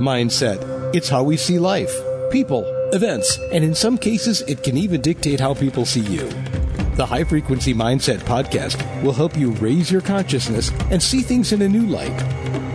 mindset. 0.00 0.94
It's 0.94 1.08
how 1.08 1.22
we 1.22 1.36
see 1.36 1.58
life, 1.58 1.94
people, 2.30 2.64
events, 2.92 3.38
and 3.52 3.62
in 3.62 3.74
some 3.74 3.96
cases, 3.98 4.42
it 4.42 4.62
can 4.62 4.76
even 4.76 5.00
dictate 5.00 5.38
how 5.38 5.54
people 5.54 5.84
see 5.84 6.00
you. 6.00 6.28
The 6.96 7.06
High 7.06 7.24
Frequency 7.24 7.72
Mindset 7.72 8.18
podcast 8.18 9.02
will 9.02 9.12
help 9.12 9.36
you 9.36 9.52
raise 9.52 9.90
your 9.90 10.00
consciousness 10.00 10.70
and 10.90 11.02
see 11.02 11.22
things 11.22 11.52
in 11.52 11.62
a 11.62 11.68
new 11.68 11.86
light 11.86 12.10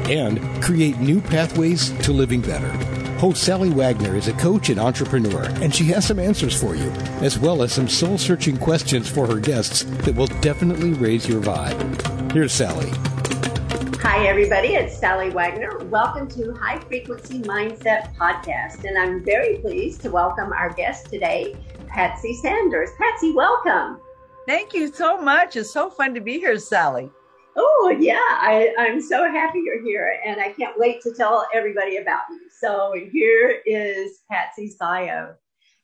and 0.10 0.40
create 0.64 1.00
new 1.00 1.20
pathways 1.20 1.92
to 2.04 2.12
living 2.12 2.42
better. 2.42 2.72
Host 3.18 3.44
Sally 3.44 3.70
Wagner 3.70 4.16
is 4.16 4.28
a 4.28 4.34
coach 4.34 4.70
and 4.70 4.80
entrepreneur, 4.80 5.44
and 5.62 5.74
she 5.74 5.86
has 5.86 6.06
some 6.06 6.20
answers 6.20 6.60
for 6.60 6.76
you, 6.76 6.90
as 7.22 7.40
well 7.40 7.64
as 7.64 7.74
some 7.74 7.88
soul 7.88 8.18
searching 8.18 8.58
questions 8.58 9.10
for 9.10 9.26
her 9.26 9.40
guests 9.40 9.84
that 9.84 10.16
will 10.16 10.28
definitely 10.42 10.94
raise 10.94 11.28
your 11.28 11.42
vibe. 11.42 12.32
Here's 12.32 12.54
Sally. 12.54 12.92
Hi, 14.08 14.28
everybody. 14.28 14.76
It's 14.76 14.96
Sally 14.96 15.32
Wagner. 15.32 15.80
Welcome 15.86 16.28
to 16.28 16.54
High 16.54 16.78
Frequency 16.78 17.40
Mindset 17.42 18.16
Podcast. 18.16 18.84
And 18.88 19.00
I'm 19.00 19.26
very 19.26 19.58
pleased 19.58 20.02
to 20.02 20.12
welcome 20.12 20.54
our 20.54 20.72
guest 20.72 21.08
today, 21.08 21.56
Patsy 21.88 22.36
Sanders. 22.36 22.92
Patsy, 23.02 23.32
welcome. 23.32 24.00
Thank 24.48 24.76
you 24.76 24.94
so 24.94 25.20
much. 25.20 25.56
It's 25.56 25.74
so 25.74 25.90
fun 25.90 26.14
to 26.14 26.22
be 26.22 26.34
here, 26.34 26.60
Sally. 26.60 27.10
Oh, 27.58 27.98
yeah. 28.00 28.20
I, 28.20 28.76
I'm 28.78 29.02
so 29.02 29.24
happy 29.24 29.64
you're 29.66 29.84
here, 29.84 30.20
and 30.24 30.40
I 30.40 30.52
can't 30.52 30.78
wait 30.78 31.02
to 31.02 31.12
tell 31.12 31.48
everybody 31.52 31.98
about 31.98 32.22
you. 32.30 32.42
So, 32.60 32.94
here 33.12 33.60
is 33.66 34.20
Patsy's 34.32 34.76
bio. 34.76 35.34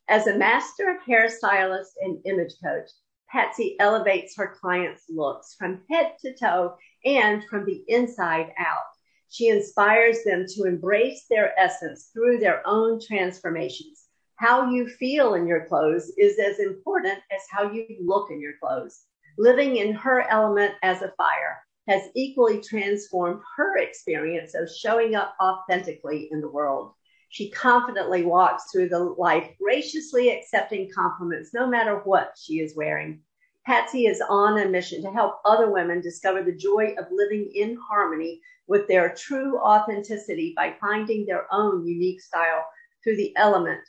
As 0.09 0.27
a 0.27 0.37
master 0.37 0.99
hairstylist 1.09 1.93
and 2.01 2.19
image 2.25 2.53
coach, 2.63 2.91
Patsy 3.31 3.77
elevates 3.79 4.35
her 4.35 4.47
clients' 4.59 5.05
looks 5.09 5.55
from 5.57 5.85
head 5.89 6.17
to 6.19 6.35
toe 6.35 6.75
and 7.05 7.45
from 7.45 7.63
the 7.63 7.81
inside 7.87 8.53
out. 8.57 8.91
She 9.29 9.47
inspires 9.47 10.25
them 10.25 10.45
to 10.49 10.63
embrace 10.65 11.27
their 11.29 11.57
essence 11.57 12.09
through 12.11 12.39
their 12.39 12.61
own 12.67 12.99
transformations. 12.99 14.07
How 14.35 14.69
you 14.69 14.85
feel 14.85 15.35
in 15.35 15.47
your 15.47 15.65
clothes 15.65 16.11
is 16.17 16.39
as 16.39 16.59
important 16.59 17.19
as 17.31 17.41
how 17.49 17.71
you 17.71 17.85
look 18.01 18.31
in 18.31 18.41
your 18.41 18.57
clothes. 18.61 19.05
Living 19.37 19.77
in 19.77 19.93
her 19.93 20.27
element 20.29 20.73
as 20.83 21.01
a 21.01 21.13
fire 21.15 21.63
has 21.87 22.09
equally 22.15 22.59
transformed 22.59 23.41
her 23.55 23.77
experience 23.77 24.55
of 24.55 24.69
showing 24.69 25.15
up 25.15 25.35
authentically 25.39 26.27
in 26.31 26.41
the 26.41 26.49
world. 26.49 26.93
She 27.31 27.49
confidently 27.49 28.23
walks 28.23 28.71
through 28.71 28.89
the 28.89 28.99
life 28.99 29.49
graciously 29.57 30.29
accepting 30.29 30.91
compliments 30.93 31.53
no 31.53 31.65
matter 31.65 31.99
what 31.99 32.33
she 32.37 32.59
is 32.59 32.75
wearing. 32.75 33.21
Patsy 33.65 34.05
is 34.05 34.21
on 34.27 34.57
a 34.57 34.67
mission 34.67 35.01
to 35.01 35.11
help 35.11 35.39
other 35.45 35.71
women 35.71 36.01
discover 36.01 36.43
the 36.43 36.51
joy 36.51 36.93
of 36.97 37.05
living 37.09 37.49
in 37.55 37.77
harmony 37.89 38.41
with 38.67 38.85
their 38.89 39.15
true 39.15 39.57
authenticity 39.59 40.53
by 40.57 40.75
finding 40.81 41.25
their 41.25 41.47
own 41.53 41.87
unique 41.87 42.19
style 42.19 42.65
through 43.01 43.15
the 43.15 43.33
element 43.37 43.79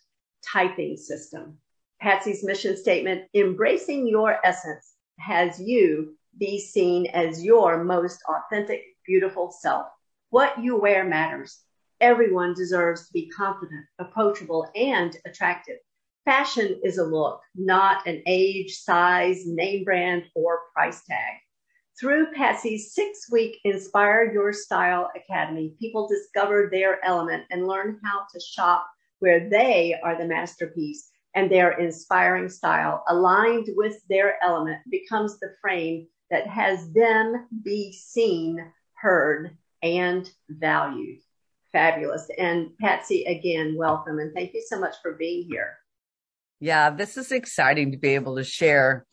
typing 0.52 0.96
system. 0.96 1.58
Patsy's 2.00 2.44
mission 2.44 2.76
statement, 2.76 3.22
embracing 3.34 4.06
your 4.06 4.38
essence, 4.44 4.94
has 5.18 5.60
you 5.60 6.16
be 6.38 6.60
seen 6.60 7.06
as 7.06 7.44
your 7.44 7.82
most 7.82 8.20
authentic, 8.28 8.84
beautiful 9.04 9.50
self. 9.50 9.88
What 10.30 10.62
you 10.62 10.76
wear 10.76 11.04
matters. 11.04 11.60
Everyone 12.02 12.52
deserves 12.52 13.06
to 13.06 13.12
be 13.12 13.28
confident, 13.28 13.86
approachable, 14.00 14.68
and 14.74 15.16
attractive. 15.24 15.76
Fashion 16.24 16.80
is 16.82 16.98
a 16.98 17.04
look, 17.04 17.40
not 17.54 18.04
an 18.08 18.24
age, 18.26 18.74
size, 18.74 19.46
name 19.46 19.84
brand, 19.84 20.24
or 20.34 20.62
price 20.74 21.04
tag. 21.04 21.36
Through 22.00 22.32
Patsy's 22.32 22.92
six 22.92 23.30
week 23.30 23.60
Inspire 23.62 24.32
Your 24.32 24.52
Style 24.52 25.12
Academy, 25.14 25.76
people 25.78 26.08
discover 26.08 26.68
their 26.72 26.98
element 27.04 27.44
and 27.52 27.68
learn 27.68 28.00
how 28.02 28.26
to 28.32 28.40
shop 28.40 28.84
where 29.20 29.48
they 29.48 29.94
are 30.02 30.18
the 30.18 30.26
masterpiece 30.26 31.08
and 31.36 31.48
their 31.48 31.78
inspiring 31.78 32.48
style, 32.48 33.04
aligned 33.08 33.68
with 33.76 34.02
their 34.08 34.42
element, 34.42 34.78
becomes 34.90 35.38
the 35.38 35.54
frame 35.60 36.08
that 36.32 36.48
has 36.48 36.90
them 36.94 37.46
be 37.62 37.92
seen, 37.92 38.72
heard, 38.94 39.56
and 39.84 40.28
valued. 40.48 41.20
Fabulous. 41.72 42.28
And 42.38 42.76
Patsy, 42.80 43.24
again, 43.24 43.74
welcome 43.76 44.18
and 44.18 44.32
thank 44.34 44.52
you 44.54 44.62
so 44.66 44.78
much 44.78 44.94
for 45.02 45.12
being 45.14 45.48
here. 45.48 45.78
Yeah, 46.60 46.90
this 46.90 47.16
is 47.16 47.32
exciting 47.32 47.92
to 47.92 47.98
be 47.98 48.10
able 48.10 48.36
to 48.36 48.44
share 48.44 49.06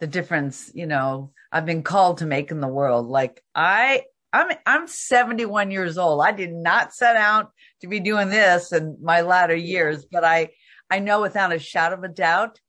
the 0.00 0.06
difference, 0.06 0.70
you 0.74 0.86
know, 0.86 1.32
I've 1.50 1.64
been 1.64 1.82
called 1.82 2.18
to 2.18 2.26
make 2.26 2.50
in 2.50 2.60
the 2.60 2.68
world. 2.68 3.06
Like 3.06 3.42
I 3.54 4.02
I'm 4.32 4.54
I'm 4.66 4.86
71 4.86 5.70
years 5.70 5.96
old. 5.96 6.20
I 6.22 6.32
did 6.32 6.52
not 6.52 6.92
set 6.92 7.16
out 7.16 7.50
to 7.80 7.86
be 7.86 8.00
doing 8.00 8.28
this 8.28 8.72
in 8.72 8.98
my 9.00 9.22
latter 9.22 9.54
years, 9.54 10.04
but 10.10 10.24
I 10.24 10.50
I 10.90 10.98
know 10.98 11.22
without 11.22 11.54
a 11.54 11.58
shadow 11.58 11.96
of 11.96 12.04
a 12.04 12.08
doubt 12.08 12.60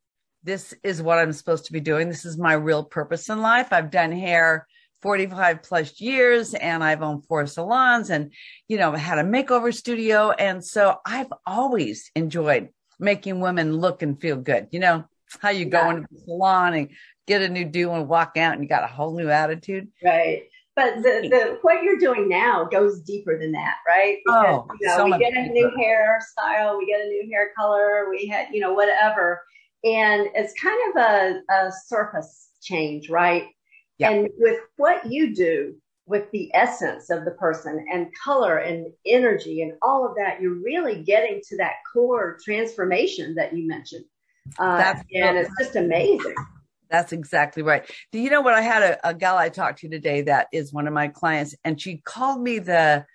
this 0.44 0.74
is 0.84 1.02
what 1.02 1.18
I'm 1.18 1.34
supposed 1.34 1.66
to 1.66 1.74
be 1.74 1.82
doing. 1.82 2.08
This 2.08 2.24
is 2.24 2.38
my 2.38 2.54
real 2.54 2.84
purpose 2.84 3.28
in 3.28 3.42
life. 3.42 3.74
I've 3.74 3.92
done 3.92 4.14
hair 4.14 4.66
45 5.02 5.64
plus 5.64 6.02
years 6.02 6.54
and 6.54 6.84
I've 6.84 7.02
owned 7.02 7.26
four 7.26 7.46
salons 7.46 8.10
and 8.10 8.34
you 8.68 8.78
know, 8.78 8.94
had 8.94 9.20
a 9.20 9.24
makeover 9.24 9.74
studio 9.74 10.32
and 10.32 10.64
so 10.64 11.00
I've 11.06 11.32
always 11.46 12.12
enjoyed 12.16 12.70
making 13.00 13.40
women 13.40 13.78
look 13.78 14.02
and 14.02 14.20
feel 14.20 14.38
good. 14.38 14.68
You 14.72 14.80
know, 14.80 15.06
how 15.40 15.50
you 15.50 15.66
go 15.66 15.82
yeah. 15.82 15.90
into 15.90 16.08
the 16.12 16.20
salon 16.22 16.74
and 16.74 16.90
get 17.28 17.42
a 17.42 17.50
new 17.50 17.66
do 17.66 17.92
and 17.92 18.08
walk 18.08 18.38
out 18.38 18.54
and 18.54 18.64
you 18.64 18.70
got 18.70 18.84
a 18.84 18.88
whole 18.88 19.16
new 19.16 19.30
attitude. 19.30 19.88
Right. 20.04 20.44
But 20.76 20.98
the, 20.98 21.28
the 21.30 21.58
what 21.64 21.82
you're 21.82 21.98
doing 21.98 22.30
now 22.30 22.66
goes 22.66 23.02
deeper 23.02 23.38
than 23.40 23.52
that, 23.54 23.78
right? 23.88 24.18
Oh, 24.30 24.68
because, 24.68 24.68
oh, 24.70 24.76
you 24.80 24.88
know, 24.88 24.98
so 24.98 25.06
we 25.06 25.18
get 25.18 25.34
a 25.34 25.50
new 25.50 25.72
hairstyle, 25.72 26.78
we 26.78 26.86
get 26.86 27.02
a 27.02 27.08
new 27.08 27.28
hair 27.32 27.50
color, 27.58 28.08
we 28.12 28.28
had, 28.28 28.48
you 28.52 28.62
know, 28.62 28.74
whatever. 28.74 29.42
And 29.84 30.28
it's 30.36 30.54
kind 30.62 30.80
of 30.90 31.02
a, 31.02 31.42
a 31.52 31.72
surface 31.88 32.50
change, 32.62 33.10
right? 33.10 33.48
And 34.00 34.30
with 34.38 34.60
what 34.78 35.12
you 35.12 35.36
do, 35.36 35.76
with 36.06 36.32
the 36.32 36.50
essence 36.54 37.10
of 37.10 37.26
the 37.26 37.32
person 37.32 37.86
and 37.92 38.08
color 38.24 38.58
and 38.58 38.88
energy 39.06 39.62
and 39.62 39.74
all 39.82 40.08
of 40.08 40.16
that, 40.16 40.42
you're 40.42 40.62
really 40.62 41.04
getting 41.04 41.42
to 41.50 41.58
that 41.58 41.74
core 41.92 42.38
transformation 42.44 43.36
that 43.36 43.56
you 43.56 43.68
mentioned. 43.68 44.06
Uh, 44.58 44.78
That's 44.78 45.04
and 45.14 45.38
it's 45.38 45.52
just 45.60 45.76
amazing. 45.76 46.36
That's 46.90 47.12
exactly 47.12 47.64
right. 47.64 47.90
Do 48.14 48.20
you 48.20 48.30
know 48.30 48.40
what? 48.40 48.54
I 48.54 48.62
had 48.62 48.82
a, 48.82 49.10
a 49.10 49.14
gal 49.14 49.38
I 49.38 49.50
talked 49.50 49.80
to 49.80 49.90
today 49.90 50.22
that 50.22 50.48
is 50.54 50.72
one 50.72 50.88
of 50.88 50.94
my 50.94 51.10
clients, 51.10 51.54
and 51.66 51.80
she 51.80 51.98
called 51.98 52.42
me 52.42 52.60
the 52.60 53.06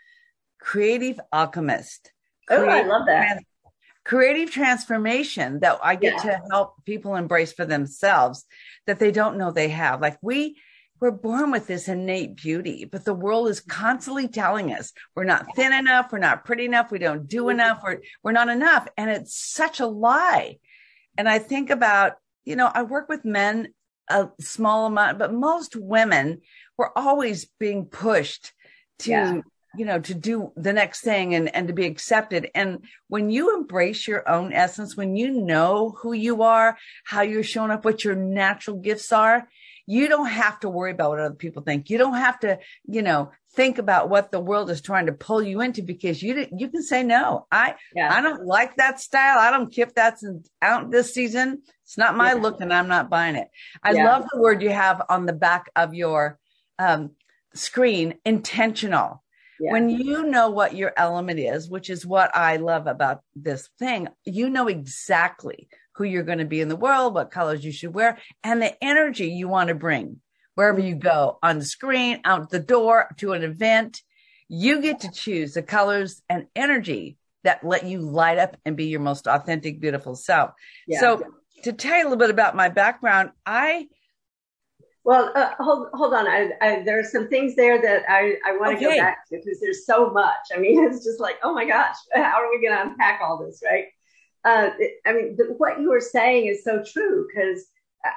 creative 0.61 1.19
alchemist. 1.33 2.13
Oh, 2.51 2.67
I 2.67 2.83
love 2.83 3.07
that. 3.07 3.27
Trans- 3.27 3.47
creative 4.05 4.51
transformation 4.51 5.61
that 5.61 5.79
I 5.83 5.95
get 5.95 6.25
yeah. 6.25 6.33
to 6.33 6.43
help 6.51 6.85
people 6.85 7.15
embrace 7.15 7.53
for 7.53 7.65
themselves 7.65 8.45
that 8.87 8.99
they 8.99 9.13
don't 9.13 9.39
know 9.39 9.51
they 9.51 9.69
have. 9.69 10.01
Like 10.01 10.19
we, 10.21 10.57
we're 11.03 11.11
born 11.11 11.51
with 11.51 11.67
this 11.67 11.89
innate 11.89 12.37
beauty, 12.37 12.85
but 12.85 13.05
the 13.05 13.13
world 13.13 13.49
is 13.49 13.59
constantly 13.59 14.29
telling 14.29 14.73
us 14.73 14.93
we're 15.17 15.25
not 15.25 15.45
thin 15.57 15.73
enough, 15.73 16.13
we're 16.13 16.19
not 16.21 16.45
pretty 16.45 16.65
enough, 16.65 16.93
we 16.93 17.01
don't 17.01 17.27
do 17.27 17.41
mm-hmm. 17.41 17.51
enough, 17.51 17.81
we're, 17.83 17.99
we're 18.23 18.31
not 18.31 18.49
enough. 18.49 18.87
And 18.97 19.11
it's 19.11 19.35
such 19.35 19.81
a 19.81 19.87
lie. 19.87 20.59
And 21.19 21.29
I 21.29 21.41
think 21.41 21.71
about, 21.71 22.13
you 22.45 22.55
know, 22.55 22.71
I 22.73 22.85
work 22.85 23.09
with 23.09 23.25
men 23.25 23.75
a 24.09 24.29
small 24.41 24.87
amount, 24.87 25.19
but 25.19 25.35
most 25.35 25.75
women 25.75 26.41
were 26.79 26.97
always 26.97 27.49
being 27.59 27.87
pushed 27.87 28.53
to, 29.01 29.11
yeah. 29.11 29.41
you 29.77 29.85
know, 29.85 29.99
to 29.99 30.15
do 30.15 30.53
the 30.55 30.73
next 30.73 31.01
thing 31.01 31.35
and, 31.35 31.53
and 31.53 31.67
to 31.67 31.75
be 31.75 31.87
accepted. 31.87 32.49
And 32.55 32.85
when 33.09 33.29
you 33.29 33.57
embrace 33.57 34.07
your 34.07 34.29
own 34.29 34.53
essence, 34.53 34.97
when 34.97 35.17
you 35.17 35.33
know 35.33 35.97
who 36.01 36.13
you 36.13 36.43
are, 36.43 36.79
how 37.05 37.23
you're 37.23 37.43
showing 37.43 37.73
up, 37.73 37.85
what 37.85 38.05
your 38.05 38.15
natural 38.15 38.77
gifts 38.77 39.11
are, 39.11 39.49
you 39.87 40.09
don't 40.09 40.29
have 40.29 40.61
to 40.61 40.69
worry 40.69 40.93
about 40.93 41.11
what 41.11 41.21
other 41.21 41.35
people 41.35 41.63
think. 41.63 41.91
You 41.91 41.99
don't 41.99 42.17
have 42.17 42.39
to, 42.41 42.59
you 42.87 43.03
know, 43.03 43.31
think 43.55 43.79
about 43.79 44.09
what 44.09 44.31
the 44.31 44.41
world 44.41 44.71
is 44.71 44.81
trying 44.81 45.07
to 45.07 45.13
pull 45.13 45.43
you 45.43 45.61
into 45.61 45.83
because 45.83 46.23
you 46.23 46.47
you 46.57 46.69
can 46.69 46.83
say 46.83 47.03
no. 47.03 47.47
I 47.51 47.75
yeah. 47.95 48.13
I 48.13 48.21
don't 48.23 48.47
like 48.47 48.77
that 48.77 49.01
style. 49.01 49.39
I 49.39 49.51
don't 49.51 49.73
care 49.73 49.87
if 49.87 49.95
that's 49.95 50.25
out 50.61 50.91
this 50.91 51.13
season. 51.13 51.63
It's 51.85 51.99
not 51.99 52.17
my 52.17 52.35
yeah. 52.35 52.41
look, 52.41 52.61
and 52.61 52.73
I'm 52.73 52.89
not 52.89 53.11
buying 53.11 53.37
it. 53.37 53.49
I 53.83 53.93
yeah. 53.93 54.05
love 54.05 54.27
the 54.33 54.41
word 54.41 54.63
you 54.63 54.71
have 54.71 55.03
on 55.09 55.27
the 55.27 55.33
back 55.33 55.71
of 55.77 55.95
your 55.95 56.39
um, 56.79 57.13
screen, 57.55 58.15
intentional. 58.25 59.23
When 59.65 59.91
you 59.91 60.25
know 60.25 60.51
what 60.51 60.75
your 60.75 60.93
element 60.97 61.39
is, 61.39 61.71
which 61.71 61.89
is 61.89 62.05
what 62.05 62.35
I 62.35 62.57
love 62.57 62.89
about 62.89 63.21
this 63.37 63.69
thing, 63.79 64.09
you 64.25 64.51
know 64.51 64.67
exactly 64.67 65.69
who 65.93 66.05
you're 66.05 66.23
going 66.23 66.39
to 66.39 66.45
be 66.45 66.61
in 66.61 66.69
the 66.69 66.77
world, 66.77 67.15
what 67.15 67.31
colors 67.31 67.65
you 67.65 67.73
should 67.73 67.95
wear, 67.95 68.19
and 68.43 68.61
the 68.61 68.83
energy 68.83 69.27
you 69.27 69.49
want 69.49 69.69
to 69.69 69.75
bring 69.75 70.21
wherever 70.55 70.81
you 70.81 70.95
go 70.95 71.39
on 71.43 71.59
the 71.59 71.65
screen, 71.65 72.21
out 72.25 72.51
the 72.51 72.61
door 72.61 73.09
to 73.19 73.33
an 73.33 73.43
event. 73.43 74.03
You 74.49 74.83
get 74.83 75.01
to 75.01 75.11
choose 75.11 75.55
the 75.55 75.63
colors 75.63 76.23
and 76.29 76.47
energy 76.55 77.17
that 77.45 77.65
let 77.65 77.85
you 77.85 78.01
light 78.01 78.39
up 78.39 78.57
and 78.65 78.77
be 78.77 78.87
your 78.87 79.01
most 79.01 79.27
authentic, 79.27 79.81
beautiful 79.81 80.15
self. 80.15 80.53
Yeah. 80.87 81.01
So 81.01 81.23
to 81.65 81.73
tell 81.73 81.97
you 81.97 82.03
a 82.03 82.09
little 82.09 82.19
bit 82.19 82.31
about 82.31 82.55
my 82.55 82.69
background, 82.69 83.31
I 83.47 83.89
Well, 85.05 85.33
uh, 85.35 85.51
hold 85.59 85.89
hold 85.95 86.15
on. 86.15 86.27
I, 86.27 86.51
I, 86.61 86.83
there 86.85 86.99
are 86.99 87.05
some 87.05 87.29
things 87.29 87.57
there 87.57 87.81
that 87.81 88.03
I, 88.09 88.35
I 88.47 88.57
want 88.59 88.79
to 88.79 88.87
okay. 88.87 88.97
go 88.97 89.03
back 89.03 89.27
to 89.29 89.39
because 89.43 89.61
there's 89.61 89.87
so 89.87 90.11
much. 90.11 90.47
I 90.55 90.59
mean, 90.59 90.85
it's 90.93 91.05
just 91.05 91.21
like, 91.21 91.37
oh 91.43 91.55
my 91.55 91.65
gosh, 91.65 91.97
how 92.15 92.43
are 92.43 92.51
we 92.51 92.61
going 92.61 92.77
to 92.77 92.91
unpack 92.91 93.21
all 93.23 93.39
this, 93.39 93.63
right? 93.65 93.87
Uh, 94.45 94.71
I 95.07 95.13
mean, 95.13 95.39
what 95.59 95.81
you 95.81 95.91
were 95.91 96.01
saying 96.01 96.47
is 96.47 96.65
so 96.65 96.83
true 96.83 97.27
because 97.29 97.65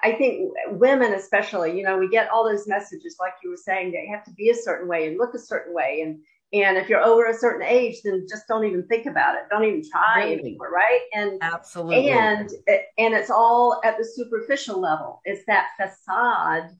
I 0.03 0.13
think 0.13 0.51
women, 0.69 1.13
especially, 1.13 1.77
you 1.77 1.83
know, 1.83 1.97
we 1.97 2.09
get 2.09 2.29
all 2.29 2.43
those 2.43 2.67
messages, 2.67 3.17
like 3.19 3.33
you 3.43 3.51
were 3.51 3.57
saying, 3.57 3.91
they 3.91 4.07
have 4.07 4.23
to 4.25 4.31
be 4.31 4.49
a 4.49 4.55
certain 4.55 4.87
way 4.87 5.07
and 5.07 5.17
look 5.17 5.35
a 5.35 5.39
certain 5.39 5.73
way, 5.73 6.01
and 6.01 6.19
and 6.53 6.77
if 6.77 6.89
you're 6.89 7.03
over 7.03 7.25
a 7.25 7.33
certain 7.33 7.65
age, 7.67 7.97
then 8.03 8.25
just 8.29 8.47
don't 8.47 8.65
even 8.65 8.87
think 8.87 9.05
about 9.07 9.35
it. 9.35 9.41
Don't 9.49 9.63
even 9.63 9.83
try 9.89 10.23
really? 10.23 10.39
anymore, 10.39 10.71
right? 10.71 11.01
And 11.13 11.37
absolutely, 11.41 12.09
and 12.09 12.49
and 12.97 13.13
it's 13.13 13.29
all 13.29 13.81
at 13.83 13.97
the 13.97 14.05
superficial 14.05 14.79
level. 14.79 15.21
It's 15.25 15.45
that 15.45 15.69
facade, 15.77 16.71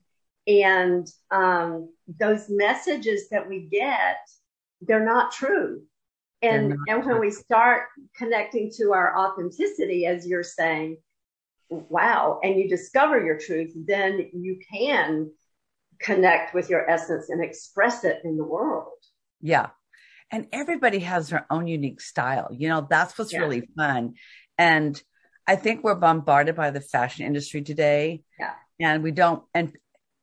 and 0.46 1.06
um, 1.30 1.90
those 2.08 2.46
messages 2.48 3.28
that 3.30 3.48
we 3.48 3.68
get, 3.70 4.16
they're 4.80 5.04
not 5.04 5.30
true. 5.30 5.82
And 6.46 6.76
and 6.88 7.04
when 7.04 7.20
we 7.20 7.30
start 7.30 7.84
connecting 8.16 8.70
to 8.76 8.92
our 8.92 9.16
authenticity, 9.16 10.06
as 10.06 10.26
you're 10.26 10.42
saying, 10.42 10.98
wow, 11.68 12.40
and 12.42 12.58
you 12.58 12.68
discover 12.68 13.24
your 13.24 13.38
truth, 13.38 13.72
then 13.74 14.30
you 14.32 14.60
can 14.72 15.30
connect 16.00 16.54
with 16.54 16.70
your 16.70 16.88
essence 16.88 17.28
and 17.30 17.42
express 17.42 18.04
it 18.04 18.20
in 18.24 18.36
the 18.36 18.44
world. 18.44 18.92
Yeah. 19.40 19.68
And 20.30 20.48
everybody 20.52 21.00
has 21.00 21.28
their 21.28 21.46
own 21.50 21.66
unique 21.66 22.00
style. 22.00 22.48
You 22.52 22.68
know, 22.68 22.86
that's 22.88 23.16
what's 23.16 23.32
yeah. 23.32 23.40
really 23.40 23.68
fun. 23.76 24.14
And 24.58 25.00
I 25.46 25.56
think 25.56 25.84
we're 25.84 25.94
bombarded 25.94 26.56
by 26.56 26.70
the 26.70 26.80
fashion 26.80 27.24
industry 27.24 27.62
today. 27.62 28.22
Yeah. 28.38 28.54
And 28.80 29.02
we 29.02 29.12
don't, 29.12 29.44
and 29.54 29.72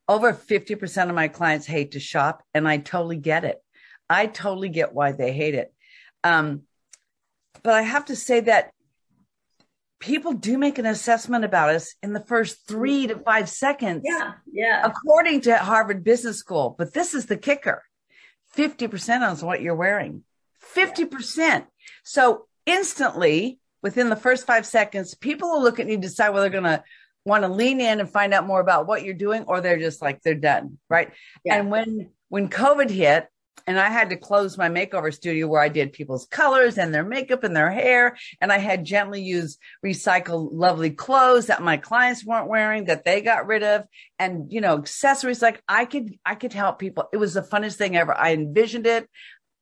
over 0.08 0.34
50% 0.34 1.10
of 1.10 1.16
my 1.16 1.30
clients 1.30 1.66
hate 1.66 1.92
to 1.92 2.00
shop, 2.00 2.44
and 2.54 2.68
I 2.68 2.78
totally 2.78 3.18
get 3.18 3.46
it. 3.46 3.60
I 4.10 4.26
totally 4.28 4.70
get 4.70 4.94
why 4.94 5.14
they 5.14 5.32
hate 5.32 5.56
it. 5.56 5.73
Um, 6.24 6.64
but 7.64 7.74
I 7.74 7.82
have 7.82 8.06
to 8.06 8.16
say 8.16 8.42
that 8.42 8.72
people 10.00 10.34
do 10.34 10.58
make 10.58 10.78
an 10.80 10.86
assessment 10.86 11.46
about 11.46 11.70
us 11.70 11.96
in 12.04 12.12
the 12.12 12.20
first 12.20 12.68
three 12.68 13.08
to 13.08 13.18
five 13.20 13.48
seconds. 13.48 14.04
Yeah. 14.06 14.34
Yeah. 14.52 14.86
According 14.86 15.42
to 15.42 15.58
Harvard 15.58 16.04
Business 16.04 16.38
School. 16.38 16.76
But 16.78 16.94
this 16.94 17.14
is 17.14 17.26
the 17.28 17.38
kicker 17.38 17.84
50% 18.58 19.22
on 19.22 19.38
what 19.48 19.62
you're 19.62 19.76
wearing. 19.76 20.24
50%. 20.76 21.66
So 22.04 22.48
instantly, 22.66 23.60
within 23.82 24.10
the 24.10 24.16
first 24.16 24.46
five 24.46 24.66
seconds, 24.66 25.16
people 25.16 25.50
will 25.50 25.64
look 25.64 25.80
at 25.80 25.88
you 25.88 25.94
and 25.94 26.02
decide 26.02 26.30
whether 26.30 26.50
they're 26.50 26.62
going 26.62 26.80
to 26.80 26.84
want 27.26 27.44
to 27.44 27.50
lean 27.50 27.80
in 27.80 28.02
and 28.02 28.10
find 28.10 28.34
out 28.34 28.46
more 28.46 28.60
about 28.60 28.86
what 28.86 29.04
you're 29.04 29.14
doing, 29.14 29.46
or 29.48 29.62
they're 29.62 29.80
just 29.80 30.02
like, 30.02 30.22
they're 30.22 30.36
done. 30.36 30.80
Right. 30.90 31.12
Yeah. 31.46 31.56
And 31.56 31.72
when, 31.72 32.10
when 32.28 32.50
COVID 32.50 32.90
hit, 32.90 33.28
and 33.66 33.80
I 33.80 33.90
had 33.90 34.10
to 34.10 34.18
close 34.18 34.58
my 34.58 34.68
makeover 34.68 35.14
studio 35.14 35.48
where 35.48 35.62
I 35.62 35.70
did 35.70 35.94
people's 35.94 36.26
colors 36.26 36.78
and 36.78 36.94
their 36.94 37.04
makeup 37.04 37.44
and 37.44 37.56
their 37.56 37.72
hair. 37.72 38.18
And 38.42 38.52
I 38.52 38.58
had 38.58 38.84
gently 38.84 39.22
used 39.22 39.60
recycled 39.86 40.50
lovely 40.52 40.92
clothes 40.92 41.48
that 41.48 41.62
my 41.62 41.78
clients 41.78 42.26
weren't 42.26 42.50
wearing 42.50 42.86
that 42.86 43.06
they 43.06 43.22
got 43.22 43.48
rid 43.48 43.64
of 43.64 43.86
and, 44.20 44.52
you 44.52 44.60
know, 44.60 44.78
accessories. 44.78 45.42
Like 45.42 45.62
I 45.68 45.86
could, 45.86 46.16
I 46.26 46.36
could 46.36 46.52
help 46.52 46.78
people. 46.78 47.08
It 47.14 47.18
was 47.18 47.34
the 47.34 47.42
funnest 47.42 47.76
thing 47.76 47.96
ever. 47.96 48.14
I 48.18 48.34
envisioned 48.34 48.86
it. 48.86 49.10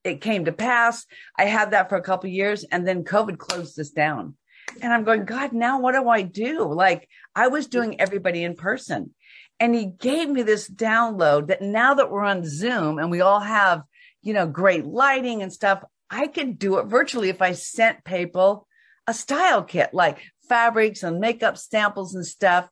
It 0.03 0.21
came 0.21 0.45
to 0.45 0.51
pass. 0.51 1.05
I 1.37 1.45
had 1.45 1.71
that 1.71 1.89
for 1.89 1.95
a 1.95 2.01
couple 2.01 2.29
years 2.29 2.63
and 2.63 2.87
then 2.87 3.03
COVID 3.03 3.37
closed 3.37 3.77
this 3.77 3.91
down. 3.91 4.35
And 4.81 4.91
I'm 4.91 5.03
going, 5.03 5.25
God, 5.25 5.53
now 5.53 5.79
what 5.79 5.93
do 5.93 6.09
I 6.09 6.23
do? 6.23 6.73
Like 6.73 7.07
I 7.35 7.49
was 7.49 7.67
doing 7.67 8.01
everybody 8.01 8.43
in 8.43 8.55
person. 8.55 9.13
And 9.59 9.75
he 9.75 9.85
gave 9.85 10.27
me 10.27 10.41
this 10.41 10.67
download 10.67 11.47
that 11.47 11.61
now 11.61 11.93
that 11.93 12.09
we're 12.09 12.23
on 12.23 12.43
Zoom 12.43 12.97
and 12.97 13.11
we 13.11 13.21
all 13.21 13.41
have, 13.41 13.83
you 14.21 14.33
know, 14.33 14.47
great 14.47 14.85
lighting 14.85 15.41
and 15.41 15.51
stuff, 15.51 15.83
I 16.09 16.27
could 16.27 16.59
do 16.59 16.77
it 16.77 16.85
virtually 16.85 17.29
if 17.29 17.41
I 17.41 17.53
sent 17.53 18.03
people 18.03 18.67
a 19.07 19.13
style 19.13 19.63
kit 19.63 19.93
like 19.93 20.19
fabrics 20.47 21.03
and 21.03 21.19
makeup 21.19 21.57
samples 21.57 22.15
and 22.15 22.25
stuff. 22.25 22.67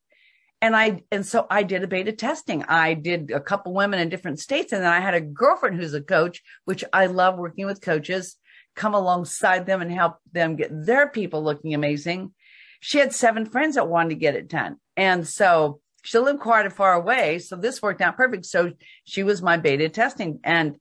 And 0.62 0.75
I, 0.75 1.04
and 1.12 1.25
so 1.25 1.48
I 1.50 1.63
did 1.63 1.84
a 1.84 1.88
beta 1.88 2.12
testing. 2.12 2.63
I 2.63 2.94
did 2.94 3.31
a 3.31 3.40
couple 3.40 3.74
women 3.74 4.00
in 4.00 4.10
different 4.10 4.40
states. 4.40 4.74
And 4.74 4.84
then 4.84 4.92
I 4.92 5.00
had 5.00 5.13
a 5.13 5.22
girlfriend 5.22 5.78
who's 5.78 5.94
a 5.94 6.01
coach, 6.01 6.42
which 6.66 6.84
I 6.92 7.06
love 7.06 7.38
working 7.38 7.66
with 7.66 7.81
coaches, 7.81 8.36
come 8.75 8.94
alongside 8.94 9.66
them 9.66 9.81
and 9.81 9.92
help 9.92 10.18
them 10.34 10.57
get 10.57 10.69
their 10.86 11.07
people 11.07 11.42
looking 11.44 11.74
amazing. 11.74 12.34
She 12.81 12.98
had 12.98 13.13
seven 13.13 13.46
friends 13.46 13.75
that 13.75 13.88
wanted 13.88 14.10
to 14.10 14.16
get 14.16 14.36
it 14.36 14.50
done. 14.50 14.78
And 14.98 15.25
so 15.25 15.80
she 16.04 16.18
lived 16.19 16.40
quite 16.40 16.66
a 16.66 16.69
far 16.69 16.94
away. 16.94 17.40
So 17.40 17.56
this 17.56 17.81
worked 17.81 18.01
out 18.01 18.18
perfect. 18.18 18.46
So 18.46 18.74
she 19.06 19.24
was 19.24 19.42
my 19.42 19.57
beta 19.57 19.90
testing 19.90 20.40
and 20.44 20.78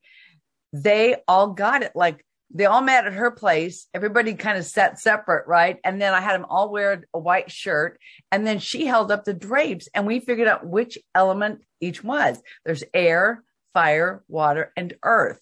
they 0.73 1.17
all 1.27 1.49
got 1.49 1.83
it. 1.83 1.93
Like 1.95 2.25
they 2.53 2.65
all 2.65 2.81
met 2.81 3.07
at 3.07 3.13
her 3.13 3.31
place. 3.31 3.87
Everybody 3.93 4.35
kind 4.35 4.59
of 4.59 4.65
sat 4.65 4.99
separate, 4.99 5.47
right? 5.47 5.79
And 5.85 6.01
then 6.01 6.15
I 6.15 6.21
had 6.21 6.35
them 6.35 6.47
all 6.49 6.71
wear 6.71 7.05
a 7.13 7.19
white 7.19 7.51
shirt. 7.51 8.01
And 8.33 8.47
then 8.47 8.59
she 8.59 8.87
held 8.87 9.13
up 9.13 9.25
the 9.25 9.35
drapes 9.35 9.89
and 9.95 10.07
we 10.07 10.21
figured 10.21 10.49
out 10.49 10.67
which 10.67 10.99
element 11.15 11.61
each 11.81 12.03
was. 12.03 12.41
There's 12.65 12.85
air, 12.95 13.45
fire, 13.75 14.25
water, 14.29 14.73
and 14.77 14.95
earth. 15.03 15.41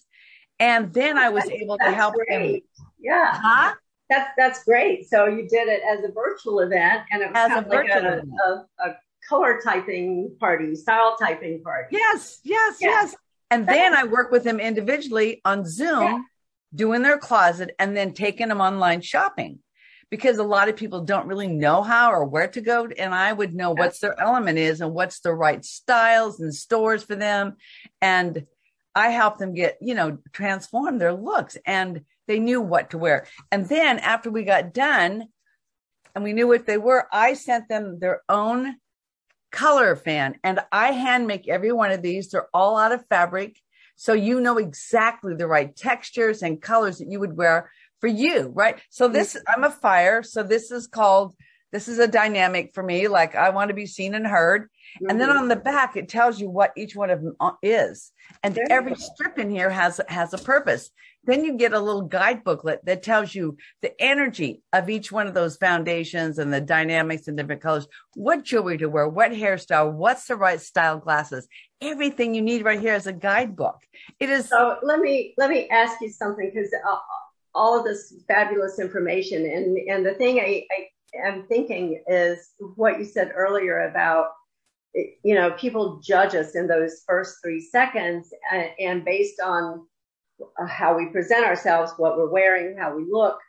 And 0.59 0.93
then 0.93 1.17
I 1.17 1.29
was 1.29 1.43
that's, 1.43 1.55
able 1.55 1.77
to 1.77 1.91
help 1.91 2.15
great. 2.15 2.63
them. 2.77 2.87
Yeah. 2.99 3.31
Huh? 3.33 3.75
That's 4.09 4.29
that's 4.37 4.63
great. 4.63 5.09
So 5.09 5.25
you 5.25 5.47
did 5.49 5.67
it 5.67 5.81
as 5.87 6.03
a 6.03 6.11
virtual 6.13 6.59
event, 6.59 7.03
and 7.11 7.21
it 7.21 7.27
was 7.27 7.35
as 7.35 7.49
kind 7.49 7.65
of 7.65 7.67
like 7.67 7.89
a, 7.89 8.21
a, 8.47 8.89
a, 8.89 8.95
color 9.27 9.59
typing 9.61 10.33
party, 10.39 10.73
style 10.75 11.17
typing 11.19 11.61
party. 11.61 11.89
Yes, 11.91 12.39
yes, 12.43 12.77
yeah. 12.79 12.87
yes. 12.87 13.15
And 13.49 13.67
then 13.67 13.95
I 13.95 14.03
work 14.03 14.31
with 14.31 14.43
them 14.43 14.59
individually 14.59 15.41
on 15.45 15.65
Zoom, 15.65 16.01
yeah. 16.01 16.19
doing 16.75 17.01
their 17.01 17.17
closet 17.17 17.73
and 17.79 17.95
then 17.95 18.13
taking 18.13 18.49
them 18.49 18.61
online 18.61 19.01
shopping 19.01 19.59
because 20.09 20.37
a 20.37 20.43
lot 20.43 20.69
of 20.69 20.75
people 20.75 21.01
don't 21.01 21.27
really 21.27 21.47
know 21.47 21.81
how 21.81 22.11
or 22.11 22.25
where 22.25 22.47
to 22.47 22.61
go. 22.61 22.87
And 22.97 23.13
I 23.13 23.31
would 23.33 23.53
know 23.53 23.73
yeah. 23.75 23.83
what's 23.83 23.99
their 23.99 24.19
element 24.19 24.57
is 24.57 24.81
and 24.81 24.93
what's 24.93 25.19
the 25.19 25.33
right 25.33 25.63
styles 25.63 26.39
and 26.39 26.53
stores 26.53 27.03
for 27.03 27.15
them. 27.15 27.55
And 28.01 28.45
I 28.95 29.09
help 29.09 29.37
them 29.37 29.53
get, 29.53 29.77
you 29.81 29.95
know, 29.95 30.17
transform 30.33 30.97
their 30.97 31.13
looks 31.13 31.57
and 31.65 32.01
they 32.27 32.39
knew 32.39 32.61
what 32.61 32.89
to 32.91 32.97
wear. 32.97 33.27
And 33.51 33.67
then 33.67 33.99
after 33.99 34.29
we 34.29 34.43
got 34.43 34.73
done 34.73 35.25
and 36.15 36.23
we 36.23 36.33
knew 36.33 36.47
what 36.47 36.65
they 36.65 36.77
were, 36.77 37.07
I 37.11 37.33
sent 37.33 37.69
them 37.69 37.99
their 37.99 38.23
own 38.27 38.75
color 39.51 39.95
fan. 39.95 40.35
And 40.43 40.59
I 40.71 40.91
hand 40.91 41.27
make 41.27 41.47
every 41.47 41.71
one 41.71 41.91
of 41.91 42.01
these. 42.01 42.29
They're 42.29 42.49
all 42.53 42.77
out 42.77 42.91
of 42.91 43.05
fabric. 43.07 43.59
So 43.95 44.13
you 44.13 44.39
know 44.39 44.57
exactly 44.57 45.33
the 45.35 45.47
right 45.47 45.75
textures 45.75 46.43
and 46.43 46.61
colors 46.61 46.99
that 46.99 47.09
you 47.09 47.19
would 47.19 47.35
wear 47.35 47.71
for 47.99 48.07
you, 48.07 48.51
right? 48.53 48.79
So 48.89 49.07
this, 49.07 49.33
mm-hmm. 49.33 49.63
I'm 49.63 49.63
a 49.63 49.73
fire. 49.73 50.21
So 50.21 50.43
this 50.43 50.71
is 50.71 50.87
called, 50.87 51.35
this 51.77 51.87
is 51.87 51.99
a 51.99 52.07
dynamic 52.07 52.71
for 52.73 52.81
me. 52.81 53.07
Like 53.07 53.35
I 53.35 53.51
want 53.51 53.67
to 53.67 53.75
be 53.75 53.85
seen 53.85 54.15
and 54.15 54.25
heard. 54.25 54.63
Mm-hmm. 54.63 55.11
And 55.11 55.21
then 55.21 55.29
on 55.29 55.47
the 55.47 55.55
back, 55.55 55.95
it 55.95 56.09
tells 56.09 56.41
you 56.41 56.49
what 56.49 56.73
each 56.75 56.95
one 56.95 57.11
of 57.11 57.21
them 57.21 57.35
uh, 57.39 57.51
is. 57.61 58.11
And 58.41 58.57
every 58.71 58.95
strip 58.95 59.37
in 59.37 59.51
here 59.51 59.69
has, 59.69 60.01
has 60.07 60.33
a 60.33 60.39
purpose. 60.39 60.89
Then 61.25 61.43
you 61.43 61.55
get 61.55 61.73
a 61.73 61.79
little 61.79 62.01
guide 62.01 62.43
booklet 62.43 62.83
that 62.85 63.03
tells 63.03 63.35
you 63.35 63.57
the 63.83 63.93
energy 64.01 64.63
of 64.73 64.89
each 64.89 65.11
one 65.11 65.27
of 65.27 65.35
those 65.35 65.57
foundations 65.57 66.39
and 66.39 66.51
the 66.51 66.61
dynamics 66.61 67.27
and 67.27 67.37
different 67.37 67.61
colors, 67.61 67.87
what 68.15 68.43
jewelry 68.43 68.79
to 68.79 68.89
wear, 68.89 69.07
what 69.07 69.31
hairstyle, 69.31 69.93
what's 69.93 70.25
the 70.25 70.35
right 70.35 70.59
style 70.59 70.97
glasses. 70.97 71.47
Everything 71.79 72.33
you 72.33 72.41
need 72.41 72.65
right 72.65 72.79
here 72.79 72.95
is 72.95 73.05
a 73.05 73.13
guidebook. 73.13 73.77
It 74.19 74.31
is. 74.31 74.49
So 74.49 74.77
let 74.81 74.99
me, 74.99 75.35
let 75.37 75.51
me 75.51 75.69
ask 75.69 76.01
you 76.01 76.09
something 76.09 76.49
because 76.51 76.73
uh, 76.73 76.95
all 77.53 77.77
of 77.77 77.85
this 77.85 78.15
fabulous 78.27 78.79
information 78.79 79.45
and, 79.45 79.77
and 79.77 80.03
the 80.03 80.15
thing 80.15 80.39
I, 80.39 80.65
I 80.71 80.87
am 81.25 81.45
thinking 81.47 82.03
is 82.07 82.51
what 82.75 82.99
you 82.99 83.05
said 83.05 83.31
earlier 83.35 83.87
about 83.89 84.27
you 85.23 85.35
know 85.35 85.51
people 85.51 85.99
judge 86.03 86.33
us 86.33 86.55
in 86.55 86.67
those 86.67 87.03
first 87.05 87.37
three 87.43 87.61
seconds 87.61 88.33
and, 88.51 88.69
and 88.79 89.05
based 89.05 89.39
on 89.39 89.85
how 90.67 90.95
we 90.97 91.07
present 91.07 91.45
ourselves, 91.45 91.93
what 91.97 92.17
we're 92.17 92.29
wearing, 92.29 92.77
how 92.77 92.95
we 92.95 93.05
look. 93.09 93.39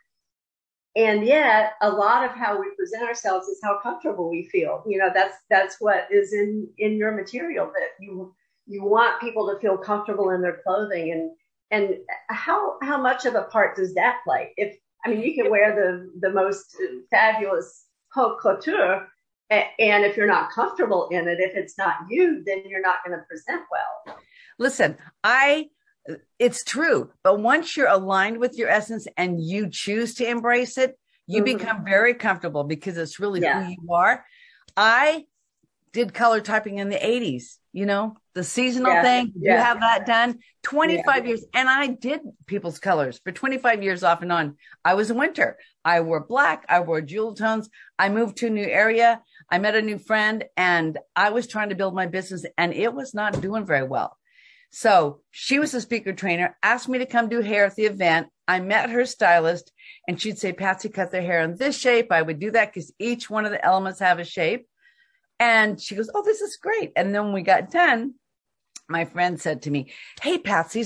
And 0.95 1.25
yet 1.25 1.73
a 1.81 1.89
lot 1.89 2.25
of 2.25 2.31
how 2.31 2.59
we 2.59 2.67
present 2.75 3.03
ourselves 3.03 3.47
is 3.47 3.59
how 3.63 3.79
comfortable 3.81 4.29
we 4.29 4.49
feel. 4.51 4.83
You 4.87 4.97
know, 4.97 5.09
that's, 5.13 5.37
that's 5.49 5.77
what 5.79 6.07
is 6.11 6.33
in, 6.33 6.67
in 6.77 6.97
your 6.97 7.11
material 7.11 7.67
that 7.67 8.03
you, 8.03 8.33
you 8.65 8.83
want 8.83 9.21
people 9.21 9.47
to 9.49 9.59
feel 9.59 9.77
comfortable 9.77 10.31
in 10.31 10.41
their 10.41 10.61
clothing 10.65 11.11
and, 11.11 11.31
and 11.71 11.99
how, 12.29 12.77
how 12.81 12.99
much 12.99 13.25
of 13.25 13.35
a 13.35 13.43
part 13.43 13.75
does 13.75 13.93
that 13.93 14.17
play? 14.23 14.51
If, 14.57 14.75
I 15.05 15.09
mean, 15.09 15.21
you 15.21 15.33
can 15.35 15.49
wear 15.49 15.75
the, 15.75 16.27
the 16.27 16.33
most 16.33 16.75
fabulous 17.09 17.85
haute 18.13 18.39
couture, 18.41 19.07
and 19.49 20.05
if 20.05 20.17
you're 20.17 20.27
not 20.27 20.51
comfortable 20.51 21.07
in 21.09 21.27
it, 21.27 21.39
if 21.39 21.55
it's 21.55 21.77
not 21.77 21.95
you, 22.09 22.43
then 22.45 22.63
you're 22.65 22.81
not 22.81 22.97
going 23.05 23.17
to 23.17 23.23
present 23.25 23.63
well. 23.71 24.17
Listen, 24.59 24.97
I 25.23 25.69
it's 26.37 26.63
true. 26.63 27.11
But 27.23 27.39
once 27.39 27.75
you're 27.75 27.87
aligned 27.87 28.39
with 28.39 28.57
your 28.57 28.69
essence 28.69 29.07
and 29.17 29.41
you 29.41 29.69
choose 29.69 30.15
to 30.15 30.27
embrace 30.27 30.77
it, 30.77 30.97
you 31.27 31.43
mm-hmm. 31.43 31.57
become 31.57 31.85
very 31.85 32.13
comfortable 32.13 32.63
because 32.63 32.97
it's 32.97 33.19
really 33.19 33.41
yeah. 33.41 33.63
who 33.63 33.71
you 33.71 33.93
are. 33.93 34.25
I 34.75 35.25
did 35.93 36.13
color 36.13 36.41
typing 36.41 36.77
in 36.77 36.89
the 36.89 36.97
80s 36.97 37.57
you 37.71 37.85
know, 37.85 38.15
the 38.33 38.43
seasonal 38.43 38.91
Yeah, 38.93 39.01
thing. 39.03 39.33
yeah. 39.35 39.53
You 39.53 39.59
have 39.59 39.79
that 39.81 40.05
done 40.05 40.39
25 40.63 41.27
years. 41.27 41.45
And 41.53 41.69
I 41.69 41.87
did 41.87 42.21
people's 42.47 42.79
colors 42.79 43.19
for 43.23 43.31
25 43.31 43.83
years 43.83 44.03
off 44.03 44.21
and 44.21 44.31
on. 44.31 44.57
I 44.83 44.95
was 44.95 45.11
in 45.11 45.17
winter. 45.17 45.57
I 45.85 46.01
wore 46.01 46.25
black. 46.25 46.65
I 46.69 46.79
wore 46.81 47.01
jewel 47.01 47.35
tones. 47.35 47.69
I 47.97 48.09
moved 48.09 48.37
to 48.37 48.47
a 48.47 48.51
new 48.51 48.65
area. 48.65 49.21
I 49.49 49.59
met 49.59 49.75
a 49.75 49.81
new 49.81 49.97
friend 49.97 50.45
and 50.57 50.97
I 51.15 51.29
was 51.31 51.47
trying 51.47 51.69
to 51.69 51.75
build 51.75 51.95
my 51.95 52.05
business 52.05 52.45
and 52.57 52.73
it 52.73 52.93
was 52.93 53.13
not 53.13 53.41
doing 53.41 53.65
very 53.65 53.87
well. 53.87 54.15
So 54.71 55.21
she 55.31 55.57
was 55.57 55.73
a 55.73 55.81
speaker 55.81 56.13
trainer, 56.13 56.55
asked 56.61 56.87
me 56.89 56.99
to 56.99 57.07
come 57.07 57.27
do 57.29 57.41
hair 57.41 57.65
at 57.65 57.75
the 57.75 57.85
event. 57.85 58.27
I 58.47 58.59
met 58.59 58.91
her 58.91 59.05
stylist 59.05 59.71
and 60.07 60.21
she'd 60.21 60.37
say, 60.37 60.53
Patsy, 60.53 60.89
cut 60.89 61.11
their 61.11 61.23
hair 61.23 61.41
in 61.41 61.55
this 61.55 61.77
shape. 61.77 62.11
I 62.11 62.21
would 62.21 62.39
do 62.39 62.51
that 62.51 62.71
because 62.73 62.93
each 62.99 63.29
one 63.29 63.45
of 63.45 63.51
the 63.51 63.63
elements 63.63 63.99
have 63.99 64.19
a 64.19 64.23
shape. 64.23 64.67
And 65.39 65.79
she 65.79 65.95
goes, 65.95 66.09
Oh, 66.13 66.23
this 66.23 66.41
is 66.41 66.57
great. 66.57 66.91
And 66.95 67.13
then 67.13 67.33
we 67.33 67.41
got 67.41 67.71
done, 67.71 68.15
my 68.87 69.05
friend 69.05 69.39
said 69.39 69.63
to 69.63 69.71
me, 69.71 69.91
Hey, 70.21 70.37
Patsy, 70.37 70.85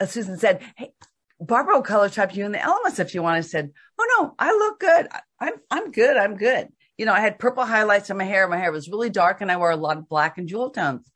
uh, 0.00 0.06
Susan 0.06 0.38
said, 0.38 0.62
Hey, 0.76 0.92
Barbara 1.40 1.74
will 1.74 1.82
color 1.82 2.08
type 2.08 2.34
you 2.34 2.46
in 2.46 2.52
the 2.52 2.62
elements 2.62 2.98
if 2.98 3.14
you 3.14 3.22
want. 3.22 3.36
I 3.36 3.40
said, 3.42 3.70
Oh 3.98 4.06
no, 4.18 4.34
I 4.38 4.52
look 4.52 4.80
good. 4.80 5.08
I'm, 5.40 5.54
I'm 5.70 5.90
good. 5.90 6.16
I'm 6.16 6.36
good. 6.36 6.68
You 6.96 7.06
know, 7.06 7.12
I 7.12 7.20
had 7.20 7.38
purple 7.38 7.64
highlights 7.64 8.10
on 8.10 8.16
my 8.16 8.24
hair. 8.24 8.46
My 8.48 8.56
hair 8.56 8.72
was 8.72 8.88
really 8.88 9.10
dark 9.10 9.40
and 9.40 9.50
I 9.50 9.56
wore 9.56 9.70
a 9.70 9.76
lot 9.76 9.98
of 9.98 10.08
black 10.08 10.38
and 10.38 10.48
jewel 10.48 10.70
tones. 10.70 11.10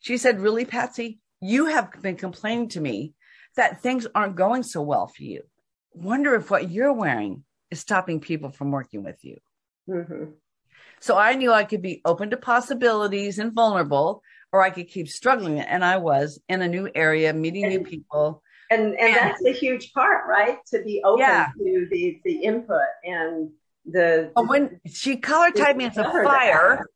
She 0.00 0.18
said, 0.18 0.40
Really, 0.40 0.64
Patsy, 0.64 1.18
you 1.40 1.66
have 1.66 1.90
been 2.02 2.16
complaining 2.16 2.68
to 2.70 2.80
me 2.80 3.14
that 3.56 3.82
things 3.82 4.06
aren't 4.14 4.36
going 4.36 4.62
so 4.62 4.82
well 4.82 5.06
for 5.06 5.22
you. 5.22 5.42
Wonder 5.92 6.34
if 6.34 6.50
what 6.50 6.70
you're 6.70 6.92
wearing 6.92 7.44
is 7.70 7.80
stopping 7.80 8.20
people 8.20 8.50
from 8.50 8.70
working 8.70 9.02
with 9.02 9.24
you. 9.24 9.38
hmm 9.86 10.24
So 11.00 11.16
I 11.16 11.34
knew 11.34 11.52
I 11.52 11.64
could 11.64 11.82
be 11.82 12.00
open 12.04 12.30
to 12.30 12.36
possibilities 12.36 13.38
and 13.38 13.52
vulnerable, 13.52 14.22
or 14.52 14.62
I 14.62 14.70
could 14.70 14.88
keep 14.88 15.08
struggling. 15.08 15.60
And 15.60 15.84
I 15.84 15.98
was 15.98 16.40
in 16.48 16.62
a 16.62 16.68
new 16.68 16.88
area, 16.94 17.32
meeting 17.32 17.68
new 17.68 17.80
people. 17.80 18.42
And 18.70 18.98
and 18.98 19.14
Yeah. 19.14 19.28
that's 19.28 19.44
a 19.44 19.52
huge 19.52 19.92
part, 19.92 20.26
right? 20.28 20.58
To 20.72 20.82
be 20.82 21.02
open 21.04 21.20
Yeah. 21.20 21.46
to 21.56 21.88
the 21.90 22.20
the 22.24 22.42
input 22.42 22.80
and 23.04 23.50
the 23.84 24.32
But 24.34 24.48
when 24.48 24.80
she 24.86 25.16
color 25.18 25.50
typed 25.52 25.76
me 25.78 25.84
as 25.84 25.96
a 25.96 26.04
fire, 26.04 26.86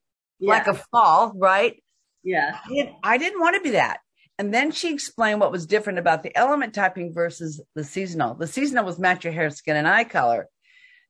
yeah, 0.41 0.51
like 0.51 0.67
a 0.67 0.75
fall, 0.75 1.33
right? 1.37 1.81
yeah, 2.25 2.59
I 2.65 2.69
didn't- 2.69 2.97
I 3.05 3.19
didn't 3.19 3.41
want 3.41 3.55
to 3.57 3.63
be 3.63 3.71
that. 3.71 4.01
And 4.39 4.53
then 4.53 4.71
she 4.73 4.93
explained 4.93 5.39
what 5.41 5.53
was 5.53 5.67
different 5.67 5.99
about 5.99 6.23
the 6.23 6.35
element 6.37 6.75
typing 6.75 7.13
versus 7.13 7.61
the 7.75 7.85
seasonal. 7.85 8.35
The 8.35 8.47
seasonal 8.47 8.85
was 8.87 8.99
match 8.99 9.23
your 9.25 9.33
hair, 9.35 9.51
skin, 9.51 9.77
and 9.77 9.87
eye 9.87 10.05
color. 10.05 10.49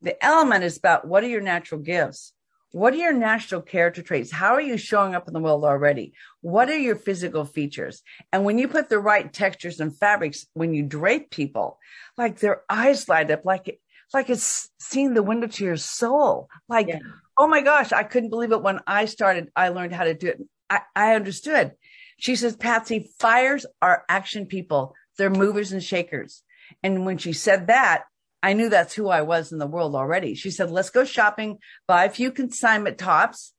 The 0.02 0.23
element 0.25 0.64
is 0.64 0.76
about 0.76 1.06
what 1.06 1.23
are 1.25 1.28
your 1.28 1.40
natural 1.40 1.80
gifts? 1.80 2.32
What 2.72 2.92
are 2.94 2.98
your 2.98 3.12
natural 3.12 3.60
character 3.62 4.02
traits? 4.02 4.30
How 4.30 4.54
are 4.54 4.60
you 4.60 4.76
showing 4.76 5.14
up 5.14 5.26
in 5.26 5.34
the 5.34 5.40
world 5.40 5.64
already? 5.64 6.12
What 6.40 6.68
are 6.68 6.78
your 6.78 6.94
physical 6.94 7.44
features? 7.44 8.02
And 8.32 8.44
when 8.44 8.58
you 8.58 8.68
put 8.68 8.88
the 8.88 9.00
right 9.00 9.32
textures 9.32 9.80
and 9.80 9.96
fabrics, 9.96 10.46
when 10.54 10.72
you 10.72 10.84
drape 10.84 11.30
people, 11.30 11.78
like 12.16 12.38
their 12.38 12.62
eyes 12.70 13.08
light 13.08 13.30
up, 13.30 13.44
like 13.44 13.66
it, 13.66 13.80
like 14.14 14.30
it's 14.30 14.68
seeing 14.78 15.14
the 15.14 15.22
window 15.22 15.48
to 15.48 15.64
your 15.64 15.76
soul. 15.76 16.48
Like, 16.68 16.88
Yeah. 16.88 17.00
oh 17.38 17.48
my 17.48 17.60
gosh, 17.60 17.92
I 17.92 18.04
couldn't 18.04 18.30
believe 18.30 18.52
it 18.52 18.62
when 18.62 18.80
I 18.86 19.06
started. 19.06 19.50
I 19.56 19.70
learned 19.70 19.92
how 19.94 20.04
to 20.04 20.14
do 20.14 20.28
it. 20.28 20.40
I, 20.68 20.80
I 20.94 21.14
understood. 21.16 21.72
She 22.18 22.36
says, 22.36 22.56
Patsy, 22.56 23.10
fires 23.18 23.66
are 23.82 24.04
action 24.08 24.46
people. 24.46 24.94
They're 25.18 25.30
movers 25.30 25.72
and 25.72 25.82
shakers. 25.82 26.42
And 26.84 27.04
when 27.04 27.18
she 27.18 27.32
said 27.32 27.66
that, 27.66 28.04
I 28.42 28.54
knew 28.54 28.68
that's 28.68 28.94
who 28.94 29.09
I 29.09 29.23
was 29.23 29.52
in 29.52 29.59
the 29.59 29.66
world 29.66 29.94
already. 29.94 30.35
She 30.35 30.50
said, 30.50 30.70
let's 30.70 30.90
go 30.90 31.04
shopping, 31.04 31.59
buy 31.87 32.04
a 32.04 32.11
few 32.11 32.32
consignment 32.32 32.99
tops 32.99 33.52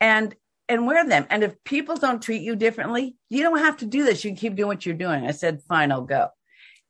and, 0.00 0.34
and 0.68 0.86
wear 0.86 1.06
them. 1.06 1.26
And 1.28 1.44
if 1.44 1.62
people 1.64 1.96
don't 1.96 2.22
treat 2.22 2.42
you 2.42 2.56
differently, 2.56 3.16
you 3.28 3.42
don't 3.42 3.58
have 3.58 3.78
to 3.78 3.86
do 3.86 4.04
this. 4.04 4.24
You 4.24 4.30
can 4.30 4.36
keep 4.36 4.54
doing 4.56 4.68
what 4.68 4.86
you're 4.86 4.94
doing. 4.94 5.26
I 5.26 5.32
said, 5.32 5.62
fine, 5.68 5.92
I'll 5.92 6.02
go. 6.02 6.28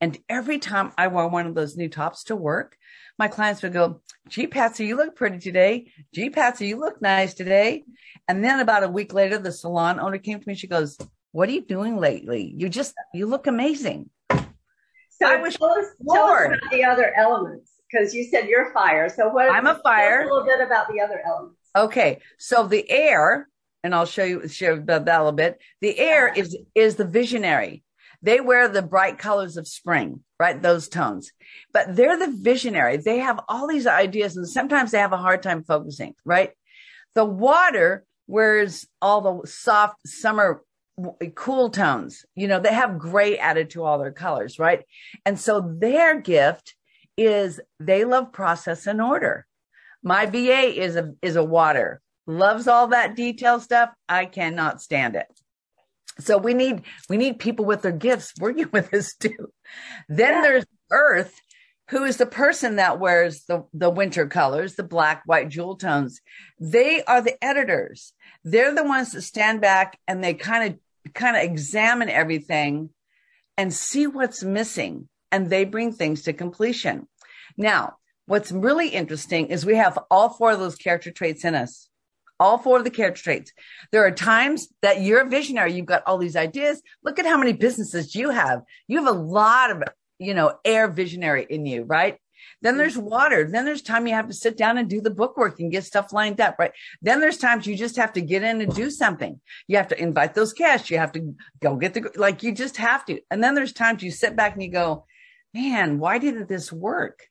And 0.00 0.18
every 0.28 0.58
time 0.58 0.92
I 0.98 1.08
wore 1.08 1.28
one 1.28 1.46
of 1.46 1.54
those 1.54 1.76
new 1.76 1.88
tops 1.88 2.24
to 2.24 2.36
work, 2.36 2.76
my 3.18 3.28
clients 3.28 3.62
would 3.62 3.72
go, 3.72 4.02
gee, 4.28 4.46
Patsy, 4.46 4.86
you 4.86 4.96
look 4.96 5.16
pretty 5.16 5.38
today. 5.38 5.90
Gee, 6.12 6.30
Patsy, 6.30 6.66
you 6.66 6.78
look 6.78 7.00
nice 7.00 7.34
today. 7.34 7.84
And 8.28 8.44
then 8.44 8.60
about 8.60 8.82
a 8.82 8.88
week 8.88 9.14
later, 9.14 9.38
the 9.38 9.52
salon 9.52 10.00
owner 10.00 10.18
came 10.18 10.40
to 10.40 10.48
me. 10.48 10.54
She 10.54 10.66
goes, 10.66 10.98
what 11.32 11.48
are 11.48 11.52
you 11.52 11.62
doing 11.62 11.96
lately? 11.96 12.52
You 12.56 12.68
just, 12.68 12.94
you 13.12 13.26
look 13.26 13.46
amazing. 13.46 14.10
So 15.20 15.28
I 15.28 15.36
was 15.36 15.56
tell 15.56 15.70
us, 15.70 15.86
tell 16.10 16.24
us 16.24 16.46
about 16.46 16.70
the 16.72 16.84
other 16.84 17.12
elements 17.16 17.72
because 17.90 18.14
you 18.14 18.24
said 18.24 18.48
you're 18.48 18.72
fire. 18.72 19.08
So 19.08 19.28
what? 19.28 19.50
I'm 19.50 19.66
a 19.66 19.80
fire. 19.82 20.22
A 20.22 20.24
little 20.24 20.44
bit 20.44 20.60
about 20.60 20.88
the 20.88 21.00
other 21.00 21.22
elements. 21.24 21.58
Okay. 21.76 22.20
So 22.38 22.66
the 22.66 22.88
air, 22.90 23.48
and 23.82 23.94
I'll 23.94 24.06
show 24.06 24.24
you, 24.24 24.48
share 24.48 24.72
about 24.72 25.04
that 25.04 25.20
a 25.20 25.24
little 25.24 25.32
bit. 25.36 25.58
The 25.80 25.98
air 25.98 26.32
is, 26.32 26.56
is 26.74 26.96
the 26.96 27.04
visionary. 27.04 27.84
They 28.22 28.40
wear 28.40 28.68
the 28.68 28.82
bright 28.82 29.18
colors 29.18 29.58
of 29.58 29.68
spring, 29.68 30.20
right? 30.40 30.60
Those 30.60 30.88
tones, 30.88 31.30
but 31.74 31.94
they're 31.94 32.18
the 32.18 32.34
visionary. 32.40 32.96
They 32.96 33.18
have 33.18 33.38
all 33.48 33.68
these 33.68 33.86
ideas 33.86 34.36
and 34.38 34.48
sometimes 34.48 34.92
they 34.92 34.98
have 34.98 35.12
a 35.12 35.18
hard 35.18 35.42
time 35.42 35.62
focusing, 35.62 36.14
right? 36.24 36.52
The 37.14 37.24
water 37.26 38.06
wears 38.26 38.86
all 39.02 39.20
the 39.20 39.46
soft 39.46 40.08
summer 40.08 40.62
cool 41.34 41.70
tones. 41.70 42.24
You 42.34 42.48
know, 42.48 42.60
they 42.60 42.72
have 42.72 42.98
gray 42.98 43.38
added 43.38 43.70
to 43.70 43.84
all 43.84 43.98
their 43.98 44.12
colors, 44.12 44.58
right? 44.58 44.84
And 45.24 45.38
so 45.38 45.60
their 45.78 46.20
gift 46.20 46.74
is 47.16 47.60
they 47.80 48.04
love 48.04 48.32
process 48.32 48.86
and 48.86 49.00
order. 49.00 49.46
My 50.02 50.26
VA 50.26 50.80
is 50.82 50.96
a 50.96 51.14
is 51.22 51.36
a 51.36 51.44
water. 51.44 52.00
Loves 52.26 52.68
all 52.68 52.88
that 52.88 53.16
detail 53.16 53.60
stuff. 53.60 53.90
I 54.08 54.26
cannot 54.26 54.80
stand 54.80 55.16
it. 55.16 55.26
So 56.20 56.38
we 56.38 56.54
need 56.54 56.82
we 57.08 57.16
need 57.16 57.38
people 57.38 57.64
with 57.64 57.82
their 57.82 57.92
gifts 57.92 58.32
working 58.40 58.68
with 58.72 58.92
us 58.94 59.14
too. 59.14 59.52
Then 60.08 60.34
Yeah. 60.34 60.42
there's 60.42 60.64
Earth, 60.90 61.40
who 61.90 62.04
is 62.04 62.18
the 62.18 62.26
person 62.26 62.76
that 62.76 63.00
wears 63.00 63.44
the 63.44 63.64
the 63.72 63.90
winter 63.90 64.26
colors, 64.26 64.74
the 64.74 64.82
black, 64.84 65.22
white, 65.26 65.48
jewel 65.48 65.76
tones. 65.76 66.20
They 66.60 67.02
are 67.04 67.20
the 67.20 67.42
editors. 67.42 68.12
They're 68.44 68.74
the 68.74 68.84
ones 68.84 69.12
that 69.12 69.22
stand 69.22 69.60
back 69.60 69.98
and 70.06 70.22
they 70.22 70.34
kind 70.34 70.72
of 70.72 70.78
kind 71.12 71.36
of 71.36 71.42
examine 71.42 72.08
everything 72.08 72.90
and 73.56 73.72
see 73.72 74.06
what's 74.06 74.42
missing 74.42 75.08
and 75.30 75.50
they 75.50 75.64
bring 75.64 75.92
things 75.92 76.22
to 76.22 76.32
completion. 76.32 77.08
Now, 77.56 77.96
what's 78.26 78.52
really 78.52 78.88
interesting 78.88 79.48
is 79.48 79.66
we 79.66 79.76
have 79.76 79.98
all 80.10 80.28
four 80.28 80.52
of 80.52 80.58
those 80.58 80.76
character 80.76 81.10
traits 81.10 81.44
in 81.44 81.54
us. 81.54 81.88
All 82.40 82.58
four 82.58 82.78
of 82.78 82.84
the 82.84 82.90
character 82.90 83.22
traits. 83.22 83.52
There 83.92 84.04
are 84.04 84.10
times 84.10 84.68
that 84.82 85.00
you're 85.00 85.20
a 85.20 85.28
visionary. 85.28 85.72
You've 85.72 85.86
got 85.86 86.02
all 86.06 86.18
these 86.18 86.36
ideas. 86.36 86.82
Look 87.04 87.18
at 87.18 87.26
how 87.26 87.36
many 87.36 87.52
businesses 87.52 88.14
you 88.14 88.30
have. 88.30 88.62
You 88.88 89.04
have 89.04 89.14
a 89.14 89.18
lot 89.18 89.70
of, 89.70 89.82
you 90.18 90.34
know, 90.34 90.58
air 90.64 90.88
visionary 90.88 91.46
in 91.48 91.64
you, 91.64 91.84
right? 91.84 92.18
Then 92.62 92.78
there's 92.78 92.96
water. 92.96 93.48
Then 93.50 93.64
there's 93.64 93.82
time 93.82 94.06
you 94.06 94.14
have 94.14 94.28
to 94.28 94.34
sit 94.34 94.56
down 94.56 94.78
and 94.78 94.88
do 94.88 95.00
the 95.00 95.10
bookwork 95.10 95.60
and 95.60 95.70
get 95.72 95.84
stuff 95.84 96.12
lined 96.12 96.40
up, 96.40 96.56
right? 96.58 96.72
Then 97.02 97.20
there's 97.20 97.38
times 97.38 97.66
you 97.66 97.76
just 97.76 97.96
have 97.96 98.12
to 98.14 98.20
get 98.20 98.42
in 98.42 98.60
and 98.60 98.74
do 98.74 98.90
something. 98.90 99.40
You 99.68 99.76
have 99.76 99.88
to 99.88 100.00
invite 100.00 100.34
those 100.34 100.52
guests. 100.52 100.90
You 100.90 100.98
have 100.98 101.12
to 101.12 101.34
go 101.60 101.76
get 101.76 101.94
the, 101.94 102.10
like, 102.16 102.42
you 102.42 102.52
just 102.52 102.76
have 102.78 103.04
to. 103.06 103.20
And 103.30 103.42
then 103.42 103.54
there's 103.54 103.72
times 103.72 104.02
you 104.02 104.10
sit 104.10 104.36
back 104.36 104.54
and 104.54 104.62
you 104.62 104.70
go, 104.70 105.06
man, 105.52 105.98
why 105.98 106.18
didn't 106.18 106.48
this 106.48 106.72
work? 106.72 107.28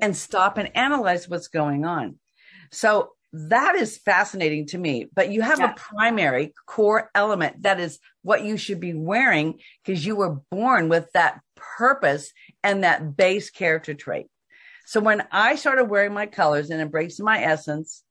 And 0.00 0.16
stop 0.16 0.58
and 0.58 0.76
analyze 0.76 1.28
what's 1.28 1.48
going 1.48 1.84
on. 1.84 2.18
So 2.70 3.12
that 3.32 3.74
is 3.74 3.98
fascinating 3.98 4.66
to 4.68 4.78
me. 4.78 5.08
But 5.14 5.30
you 5.30 5.42
have 5.42 5.58
Yeah. 5.58 5.72
a 5.72 5.74
primary 5.74 6.54
core 6.66 7.10
element 7.14 7.62
that 7.62 7.80
is 7.80 7.98
what 8.22 8.44
you 8.44 8.56
should 8.56 8.80
be 8.80 8.94
wearing 8.94 9.60
because 9.84 10.06
you 10.06 10.16
were 10.16 10.40
born 10.50 10.88
with 10.88 11.10
that 11.12 11.40
purpose 11.54 12.32
and 12.62 12.84
that 12.84 13.16
base 13.16 13.50
character 13.50 13.94
trait. 13.94 14.26
So 14.86 15.00
when 15.00 15.26
I 15.32 15.56
started 15.56 15.84
wearing 15.86 16.14
my 16.14 16.26
colors 16.26 16.70
and 16.70 16.80
embracing 16.80 17.24
my 17.24 17.42
essence, 17.42 18.04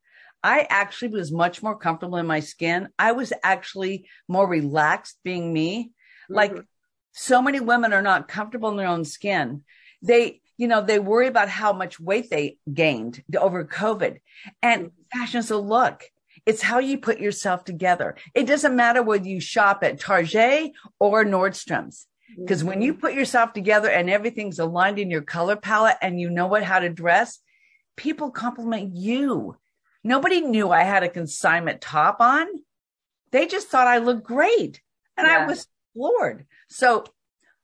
I 0.44 0.68
actually 0.70 1.08
was 1.08 1.32
much 1.32 1.64
more 1.64 1.78
comfortable 1.78 2.18
in 2.18 2.28
my 2.28 2.42
skin. 2.42 2.90
I 3.00 3.14
was 3.14 3.32
actually 3.44 4.08
more 4.28 4.48
relaxed 4.48 5.18
being 5.24 5.52
me. 5.52 5.92
Like 6.30 6.52
Mhm. 6.52 6.66
so 7.14 7.42
many 7.42 7.62
women 7.62 7.94
are 7.94 8.02
not 8.02 8.28
comfortable 8.28 8.70
in 8.70 8.76
their 8.78 8.88
own 8.88 9.06
skin. 9.06 9.64
They, 10.02 10.42
you 10.58 10.68
know, 10.68 10.82
they 10.82 11.00
worry 11.00 11.28
about 11.28 11.50
how 11.50 11.72
much 11.72 12.00
weight 12.00 12.30
they 12.30 12.58
gained 12.72 13.24
over 13.36 13.64
COVID. 13.64 14.20
And 14.62 14.92
fashion's 15.14 15.52
a 15.52 15.58
look. 15.58 16.04
It's 16.46 16.62
how 16.62 16.80
you 16.80 16.98
put 17.00 17.20
yourself 17.20 17.64
together. 17.64 18.16
It 18.36 18.46
doesn't 18.46 18.76
matter 18.76 19.02
whether 19.02 19.26
you 19.28 19.40
shop 19.40 19.84
at 19.84 20.00
Target 20.00 20.74
or 21.00 21.24
Nordstrom's. 21.24 22.06
Because 22.38 22.64
when 22.64 22.82
you 22.82 22.94
mm-hmm. 22.94 23.02
put 23.02 23.14
yourself 23.14 23.54
together 23.54 23.90
and 23.90 24.10
everything's 24.10 24.60
aligned 24.60 25.00
in 25.00 25.12
your 25.12 25.22
color 25.22 25.56
palette 25.56 25.98
and 26.02 26.20
you 26.20 26.30
know 26.30 26.48
what 26.48 26.64
how 26.64 26.80
to 26.80 26.90
dress, 26.90 27.40
people 27.96 28.32
compliment 28.32 28.96
you. 28.96 29.58
Nobody 30.04 30.42
knew 30.42 30.72
I 30.72 30.84
had 30.84 31.04
a 31.04 31.10
consignment 31.10 31.82
top 31.82 32.18
on. 32.20 32.48
They 33.32 33.48
just 33.48 33.70
thought 33.70 33.88
I 33.88 33.98
looked 34.00 34.24
great. 34.24 34.82
And 35.18 35.26
I 35.26 35.46
was 35.46 35.68
floored. 35.94 36.46
So 36.70 37.06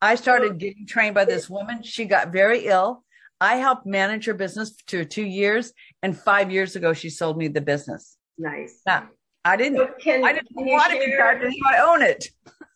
I 0.02 0.16
started 0.16 0.58
getting 0.58 0.88
trained 0.88 1.16
by 1.16 1.26
this 1.26 1.50
woman. 1.50 1.84
She 1.84 2.06
got 2.06 2.32
very 2.32 2.66
ill. 2.66 3.04
I 3.40 3.56
helped 3.56 3.86
manage 3.86 4.26
her 4.26 4.34
business 4.34 4.74
for 4.88 5.04
two 5.04 5.26
years. 5.26 5.74
And 6.02 6.18
five 6.18 6.50
years 6.50 6.76
ago, 6.76 6.94
she 6.94 7.10
sold 7.10 7.38
me 7.38 7.48
the 7.48 7.62
business. 7.62 8.18
nice. 8.38 8.82
Yeah. 8.88 9.08
I 9.44 9.58
didn't. 9.58 9.78
So 9.78 9.90
can, 10.00 10.24
I 10.24 10.34
didn't 10.34 10.50
want 10.54 10.92
to 10.92 11.00
be 11.00 11.06
share- 11.06 11.40
charged. 11.40 11.56
I 11.68 11.80
own 11.80 12.02
it. 12.02 12.28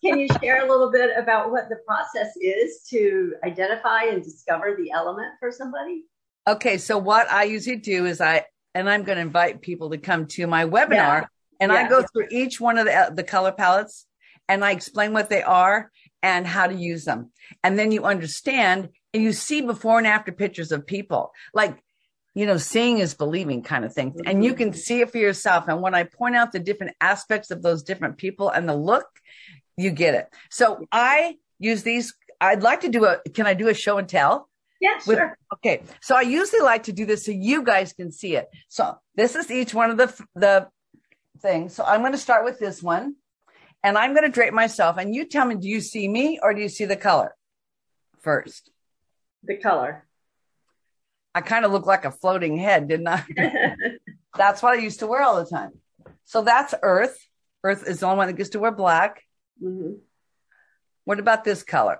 Can 0.05 0.19
you 0.19 0.27
share 0.41 0.65
a 0.65 0.69
little 0.69 0.91
bit 0.91 1.11
about 1.17 1.51
what 1.51 1.67
the 1.69 1.77
process 1.87 2.35
is 2.39 2.83
to 2.89 3.33
identify 3.43 4.03
and 4.03 4.23
discover 4.23 4.75
the 4.77 4.91
element 4.91 5.33
for 5.39 5.51
somebody? 5.51 6.03
Okay, 6.47 6.77
so 6.77 6.97
what 6.97 7.29
I 7.31 7.45
usually 7.45 7.77
do 7.77 8.05
is 8.05 8.21
I, 8.21 8.45
and 8.75 8.87
I'm 8.87 9.03
going 9.03 9.15
to 9.15 9.21
invite 9.21 9.61
people 9.61 9.89
to 9.89 9.97
come 9.97 10.27
to 10.27 10.45
my 10.45 10.65
webinar, 10.65 11.21
Yeah. 11.21 11.25
and 11.59 11.71
I 11.71 11.81
Yeah. 11.81 11.89
go 11.89 12.03
through 12.03 12.27
each 12.29 12.61
one 12.61 12.77
of 12.77 12.85
the 12.85 13.11
the 13.15 13.23
color 13.23 13.51
palettes, 13.51 14.05
and 14.47 14.63
I 14.63 14.71
explain 14.71 15.11
what 15.13 15.29
they 15.29 15.41
are 15.41 15.91
and 16.21 16.45
how 16.45 16.67
to 16.67 16.75
use 16.75 17.05
them, 17.05 17.31
and 17.63 17.79
then 17.79 17.91
you 17.91 18.03
understand 18.03 18.89
and 19.11 19.23
you 19.23 19.33
see 19.33 19.61
before 19.61 19.97
and 19.97 20.05
after 20.05 20.31
pictures 20.31 20.71
of 20.71 20.85
people, 20.85 21.31
like. 21.53 21.81
You 22.37 22.45
know, 22.45 22.57
seeing 22.57 22.97
is 22.97 23.13
believing 23.13 23.63
kind 23.63 23.85
of 23.85 23.93
thing. 23.93 24.13
And 24.25 24.43
you 24.43 24.51
mm-hmm. 24.51 24.57
can 24.57 24.73
see 24.73 24.99
it 24.99 25.09
for 25.09 25.19
yourself. 25.19 25.69
And 25.69 25.81
when 25.81 25.95
I 25.95 26.03
point 26.03 26.35
out 26.35 26.51
the 26.51 26.59
different 26.59 26.93
aspects 26.99 27.49
of 27.49 27.61
those 27.61 27.81
different 27.81 28.17
people 28.17 28.49
and 28.49 28.67
the 28.67 28.75
look, 28.75 29.07
you 29.77 29.91
get 29.91 30.15
it. 30.15 30.27
So 30.49 30.85
I 30.91 31.37
use 31.59 31.83
these. 31.83 32.13
I'd 32.39 32.63
like 32.63 32.81
to 32.81 32.89
do 32.89 33.05
a, 33.05 33.19
can 33.33 33.47
I 33.47 33.53
do 33.53 33.69
a 33.69 33.73
show 33.73 33.97
and 33.97 34.07
tell? 34.07 34.49
Yeah, 34.81 34.99
With- 35.07 35.17
sure. 35.17 35.37
Okay, 35.55 35.83
so 36.01 36.15
I 36.15 36.21
usually 36.21 36.61
like 36.61 36.83
to 36.83 36.93
do 36.93 37.05
this 37.05 37.25
so 37.25 37.31
you 37.31 37.63
guys 37.63 37.93
can 37.93 38.11
see 38.11 38.35
it. 38.35 38.47
So 38.67 38.95
this 39.15 39.35
is 39.35 39.49
each 39.49 39.73
one 39.73 39.89
of 39.89 39.97
the 39.97 40.25
the 40.35 40.67
things. 41.41 41.73
So 41.73 41.83
I'm 41.83 42.01
going 42.01 42.11
to 42.11 42.17
start 42.17 42.43
with 42.43 42.59
this 42.59 42.83
one, 42.83 43.15
and 43.83 43.97
I'm 43.97 44.13
going 44.13 44.23
to 44.23 44.31
drape 44.31 44.53
myself. 44.53 44.97
And 44.97 45.15
you 45.15 45.25
tell 45.25 45.45
me, 45.45 45.55
do 45.55 45.67
you 45.67 45.81
see 45.81 46.07
me 46.07 46.39
or 46.41 46.53
do 46.53 46.61
you 46.61 46.69
see 46.69 46.85
the 46.85 46.97
color 46.97 47.35
first? 48.19 48.69
The 49.43 49.57
color. 49.57 50.05
I 51.33 51.41
kind 51.41 51.65
of 51.65 51.71
look 51.71 51.85
like 51.85 52.05
a 52.05 52.11
floating 52.11 52.57
head, 52.57 52.87
didn't 52.87 53.07
I? 53.07 53.25
that's 54.37 54.63
what 54.63 54.73
I 54.77 54.81
used 54.81 54.99
to 54.99 55.07
wear 55.07 55.21
all 55.21 55.43
the 55.43 55.49
time. 55.49 55.71
So 56.23 56.41
that's 56.41 56.73
Earth. 56.81 57.17
Earth 57.63 57.87
is 57.87 57.99
the 57.99 58.05
only 58.05 58.17
one 58.17 58.27
that 58.27 58.33
gets 58.37 58.51
to 58.51 58.59
wear 58.59 58.71
black. 58.71 59.21
Mhm. 59.61 59.99
What 61.05 61.19
about 61.19 61.43
this 61.43 61.63
color? 61.63 61.99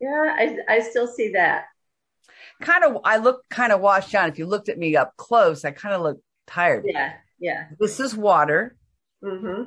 Yeah, 0.00 0.34
I, 0.36 0.58
I 0.68 0.80
still 0.80 1.06
see 1.06 1.32
that. 1.32 1.66
Kind 2.60 2.84
of, 2.84 2.98
I 3.04 3.18
look 3.18 3.42
kind 3.48 3.72
of 3.72 3.80
washed 3.80 4.14
out. 4.14 4.28
If 4.28 4.38
you 4.38 4.46
looked 4.46 4.68
at 4.68 4.78
me 4.78 4.96
up 4.96 5.16
close, 5.16 5.64
I 5.64 5.70
kind 5.70 5.94
of 5.94 6.02
look 6.02 6.20
tired. 6.46 6.84
Yeah, 6.86 7.12
yeah. 7.38 7.68
This 7.78 8.00
is 8.00 8.14
water. 8.16 8.76
hmm 9.22 9.62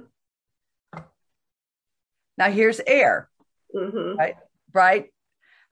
Now 2.37 2.49
here's 2.51 2.79
air, 2.85 3.29
hmm 3.75 4.15
right? 4.17 4.35
right. 4.73 5.11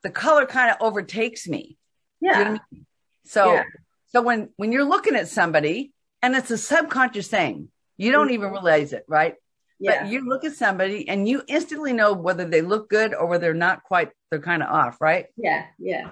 The 0.04 0.10
color 0.10 0.46
kind 0.46 0.72
of 0.72 0.78
overtakes 0.80 1.48
me. 1.48 1.78
Do 2.22 2.28
you 2.28 2.34
know 2.34 2.40
Yeah. 2.40 2.48
I 2.48 2.52
mean? 2.74 2.86
So, 3.26 3.54
Yeah. 3.54 3.64
so 4.08 4.22
when 4.22 4.50
when 4.58 4.72
you're 4.72 4.84
looking 4.86 5.16
at 5.16 5.28
somebody, 5.28 5.94
and 6.22 6.36
it's 6.36 6.52
a 6.52 6.58
subconscious 6.58 7.28
thing, 7.28 7.70
you 7.98 8.12
don't 8.12 8.32
even 8.32 8.52
realize 8.52 8.94
it, 8.94 9.06
right? 9.08 9.36
Yeah. 9.80 10.04
But 10.04 10.12
you 10.12 10.28
look 10.28 10.44
at 10.44 10.54
somebody 10.54 11.08
and 11.08 11.28
you 11.28 11.44
instantly 11.48 11.94
know 11.94 12.14
whether 12.14 12.46
they 12.46 12.62
look 12.62 12.90
good 12.90 13.14
or 13.14 13.28
whether 13.28 13.42
they're 13.48 13.54
not 13.54 13.84
quite. 13.84 14.10
They're 14.32 14.42
kind 14.42 14.64
of 14.64 14.70
off, 14.70 15.00
right? 15.00 15.28
yeah. 15.38 15.66
Yeah. 15.78 16.10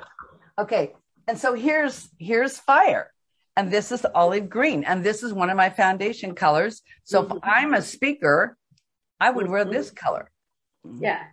Okay. 0.58 0.94
And 1.28 1.38
so 1.38 1.54
here's 1.54 2.08
here's 2.20 2.58
fire. 2.60 3.12
And 3.58 3.72
this 3.72 3.92
is 3.92 4.06
olive 4.14 4.50
green. 4.50 4.84
And 4.84 5.04
this 5.04 5.24
is 5.24 5.34
one 5.34 5.50
of 5.50 5.58
my 5.58 5.70
foundation 5.70 6.36
colors. 6.36 6.82
So 7.04 7.24
Mhm. 7.24 7.38
if 7.38 7.44
I'm 7.44 7.74
a 7.74 7.82
speaker, 7.82 8.58
I 9.20 9.32
would 9.32 9.50
wear 9.50 9.66
Mhm. 9.66 9.72
this 9.72 9.92
color. 9.92 10.30
Yeah. 11.00 11.24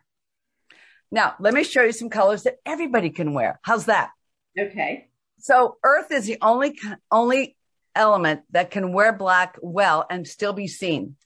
Now, 1.10 1.34
let 1.40 1.52
me 1.52 1.62
show 1.64 1.82
you 1.82 1.92
some 1.92 2.08
colors 2.08 2.44
that 2.44 2.56
everybody 2.64 3.10
can 3.10 3.34
wear. 3.34 3.60
How's 3.62 3.86
that? 3.86 4.10
Okay. 4.58 5.08
So 5.38 5.76
earth 5.84 6.10
is 6.10 6.26
the 6.26 6.38
only 6.40 6.78
only 7.10 7.56
element 7.94 8.42
that 8.50 8.70
can 8.70 8.92
wear 8.92 9.12
black 9.12 9.58
well 9.60 10.06
and 10.08 10.26
still 10.26 10.52
be 10.54 10.66
seen. 10.68 11.16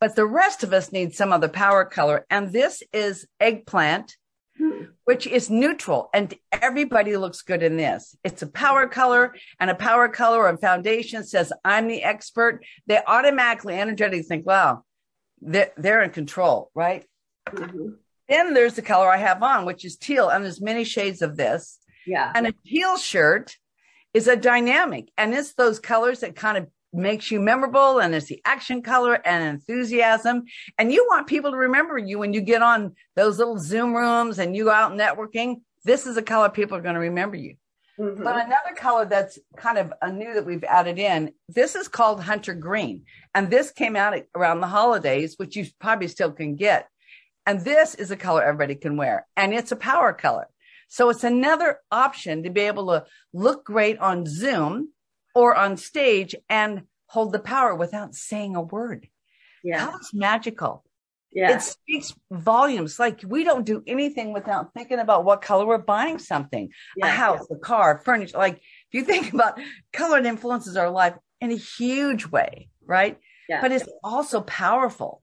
But 0.00 0.16
the 0.16 0.26
rest 0.26 0.62
of 0.62 0.72
us 0.72 0.92
need 0.92 1.14
some 1.14 1.32
other 1.32 1.48
power 1.48 1.84
color. 1.84 2.26
And 2.30 2.52
this 2.52 2.82
is 2.92 3.26
eggplant, 3.38 4.16
Hmm. 4.58 4.84
which 5.04 5.26
is 5.26 5.48
neutral. 5.48 6.10
And 6.12 6.34
everybody 6.52 7.16
looks 7.16 7.40
good 7.40 7.62
in 7.62 7.78
this. 7.78 8.14
It's 8.22 8.42
a 8.42 8.46
power 8.46 8.86
color 8.86 9.34
and 9.58 9.70
a 9.70 9.74
power 9.74 10.08
color 10.08 10.46
and 10.48 10.60
foundation 10.60 11.24
says, 11.24 11.50
I'm 11.64 11.88
the 11.88 12.02
expert. 12.02 12.62
They 12.86 13.00
automatically 13.06 13.78
energetically 13.80 14.22
think, 14.22 14.44
wow, 14.46 14.84
they're, 15.40 15.72
they're 15.78 16.02
in 16.02 16.10
control, 16.10 16.70
right? 16.74 17.06
Mhm. 17.48 17.96
Then 18.28 18.52
there's 18.52 18.74
the 18.74 18.82
color 18.82 19.08
I 19.08 19.16
have 19.16 19.42
on, 19.42 19.64
which 19.64 19.84
is 19.84 19.96
teal. 19.96 20.28
And 20.28 20.44
there's 20.44 20.60
many 20.60 20.84
shades 20.84 21.22
of 21.22 21.36
this. 21.38 21.78
Yeah. 22.06 22.30
And 22.34 22.46
a 22.46 22.52
teal 22.66 22.98
shirt 22.98 23.56
is 24.12 24.26
a 24.28 24.36
dynamic, 24.36 25.08
and 25.16 25.32
it's 25.32 25.54
those 25.54 25.78
colors 25.78 26.20
that 26.20 26.34
kind 26.34 26.58
of 26.58 26.66
makes 26.92 27.30
you 27.30 27.40
memorable, 27.40 28.00
and 28.00 28.14
it's 28.14 28.26
the 28.26 28.40
action 28.44 28.82
color 28.82 29.14
and 29.24 29.44
enthusiasm. 29.44 30.44
And 30.78 30.92
you 30.92 31.06
want 31.08 31.26
people 31.26 31.50
to 31.52 31.56
remember 31.56 31.98
you 31.98 32.18
when 32.18 32.32
you 32.32 32.40
get 32.40 32.62
on 32.62 32.94
those 33.16 33.38
little 33.38 33.58
Zoom 33.58 33.94
rooms 33.94 34.38
and 34.38 34.56
you 34.56 34.64
go 34.64 34.70
out 34.70 34.92
networking. 34.92 35.62
This 35.84 36.06
is 36.06 36.16
a 36.16 36.22
color 36.22 36.48
people 36.48 36.76
are 36.76 36.82
going 36.82 36.94
to 36.94 37.00
remember 37.00 37.36
you. 37.36 37.56
Mhm. 37.98 38.24
But 38.24 38.36
another 38.36 38.74
color 38.76 39.04
that's 39.04 39.38
kind 39.56 39.78
of 39.78 39.92
a 40.00 40.10
new 40.10 40.34
that 40.34 40.46
we've 40.46 40.64
added 40.64 40.98
in, 40.98 41.32
this 41.48 41.74
is 41.74 41.86
called 41.86 42.22
Hunter 42.22 42.54
Green. 42.54 43.04
And 43.34 43.50
this 43.50 43.70
came 43.70 43.94
out 43.94 44.18
around 44.34 44.60
the 44.60 44.66
holidays, 44.66 45.34
which 45.36 45.56
you 45.56 45.66
probably 45.78 46.08
still 46.08 46.32
can 46.32 46.56
get. 46.56 46.88
And 47.46 47.60
this 47.60 47.94
is 47.94 48.10
a 48.10 48.16
color 48.16 48.42
everybody 48.42 48.74
can 48.74 48.96
wear. 48.96 49.26
And 49.36 49.52
it's 49.52 49.72
a 49.72 49.76
power 49.76 50.12
color. 50.12 50.48
So 50.88 51.08
it's 51.10 51.24
another 51.24 51.78
option 51.92 52.42
to 52.42 52.50
be 52.50 52.62
able 52.62 52.86
to 52.88 53.04
look 53.32 53.64
great 53.64 53.98
on 53.98 54.26
Zoom 54.26 54.92
or 55.34 55.54
on 55.56 55.76
stage 55.76 56.34
and 56.48 56.82
hold 57.06 57.32
the 57.32 57.38
power 57.38 57.74
without 57.74 58.14
saying 58.14 58.56
a 58.56 58.62
word. 58.62 59.08
yeah. 59.64 59.86
Color's 59.86 60.10
magical. 60.12 60.84
Yeah. 61.32 61.54
It 61.54 61.62
speaks 61.62 62.12
volumes. 62.32 62.98
Like 62.98 63.20
we 63.24 63.44
don't 63.44 63.64
do 63.64 63.82
anything 63.86 64.32
without 64.32 64.74
thinking 64.74 64.98
about 64.98 65.24
what 65.24 65.42
color 65.42 65.64
we're 65.64 65.78
buying 65.78 66.18
something 66.18 66.70
yeah. 66.96 67.06
a 67.06 67.10
house, 67.10 67.46
a 67.50 67.56
car, 67.56 67.98
furniture. 68.04 68.36
Like 68.36 68.56
if 68.56 68.92
you 68.92 69.04
think 69.04 69.32
about 69.34 69.60
color, 69.92 70.18
it 70.18 70.26
influences 70.26 70.76
our 70.76 70.90
life 70.90 71.14
in 71.40 71.52
a 71.52 71.56
huge 71.56 72.26
way, 72.26 72.68
right? 72.84 73.18
Yeah. 73.48 73.60
But 73.60 73.72
it's 73.72 73.88
also 74.02 74.40
powerful. 74.40 75.22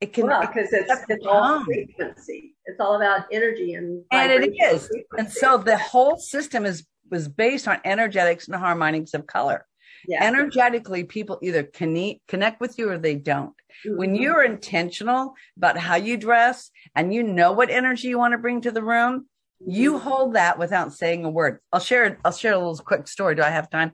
It 0.00 0.12
can, 0.12 0.26
well, 0.26 0.42
it- 0.42 0.48
because 0.54 0.72
it's 0.72 0.92
it's 1.08 1.26
all 1.26 1.64
frequency. 1.64 2.54
It's 2.66 2.80
all 2.80 2.96
about 2.96 3.26
energy 3.32 3.74
and 3.74 4.04
and 4.12 4.30
it 4.30 4.54
is. 4.62 4.90
And 5.18 5.30
so 5.30 5.56
the 5.58 5.78
whole 5.78 6.18
system 6.18 6.66
is 6.66 6.86
was 7.10 7.28
based 7.28 7.68
on 7.68 7.78
energetics 7.84 8.46
and 8.46 8.56
harmonics 8.56 9.14
of 9.14 9.26
color. 9.26 9.66
yeah. 10.08 10.22
Energetically, 10.22 11.02
people 11.02 11.38
either 11.42 11.64
conne- 11.64 12.20
connect 12.28 12.60
with 12.60 12.78
you 12.78 12.88
or 12.90 12.98
they 12.98 13.16
don't. 13.16 13.54
When 13.84 14.14
Mhm. 14.14 14.20
you're 14.20 14.42
intentional 14.44 15.34
about 15.56 15.76
how 15.78 15.96
you 15.96 16.16
dress 16.16 16.70
and 16.94 17.12
you 17.12 17.22
know 17.24 17.50
what 17.52 17.70
energy 17.70 18.08
you 18.08 18.18
want 18.18 18.32
to 18.32 18.38
bring 18.38 18.60
to 18.60 18.70
the 18.70 18.84
room, 18.84 19.26
you 19.66 19.94
Mhm. 19.94 20.00
hold 20.02 20.34
that 20.34 20.58
without 20.60 20.92
saying 20.92 21.24
a 21.24 21.30
word. 21.30 21.58
I'll 21.72 21.80
share 21.80 22.18
I'll 22.24 22.30
share 22.32 22.52
a 22.52 22.58
little 22.58 22.76
quick 22.76 23.08
story. 23.08 23.34
Do 23.34 23.42
I 23.42 23.50
have 23.50 23.68
time? 23.68 23.92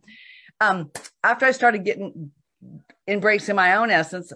Um, 0.60 0.90
after 1.24 1.46
I 1.46 1.52
started 1.52 1.84
getting 1.84 2.32
embracing 3.08 3.56
my 3.56 3.76
own 3.76 3.90
essence, 3.90 4.32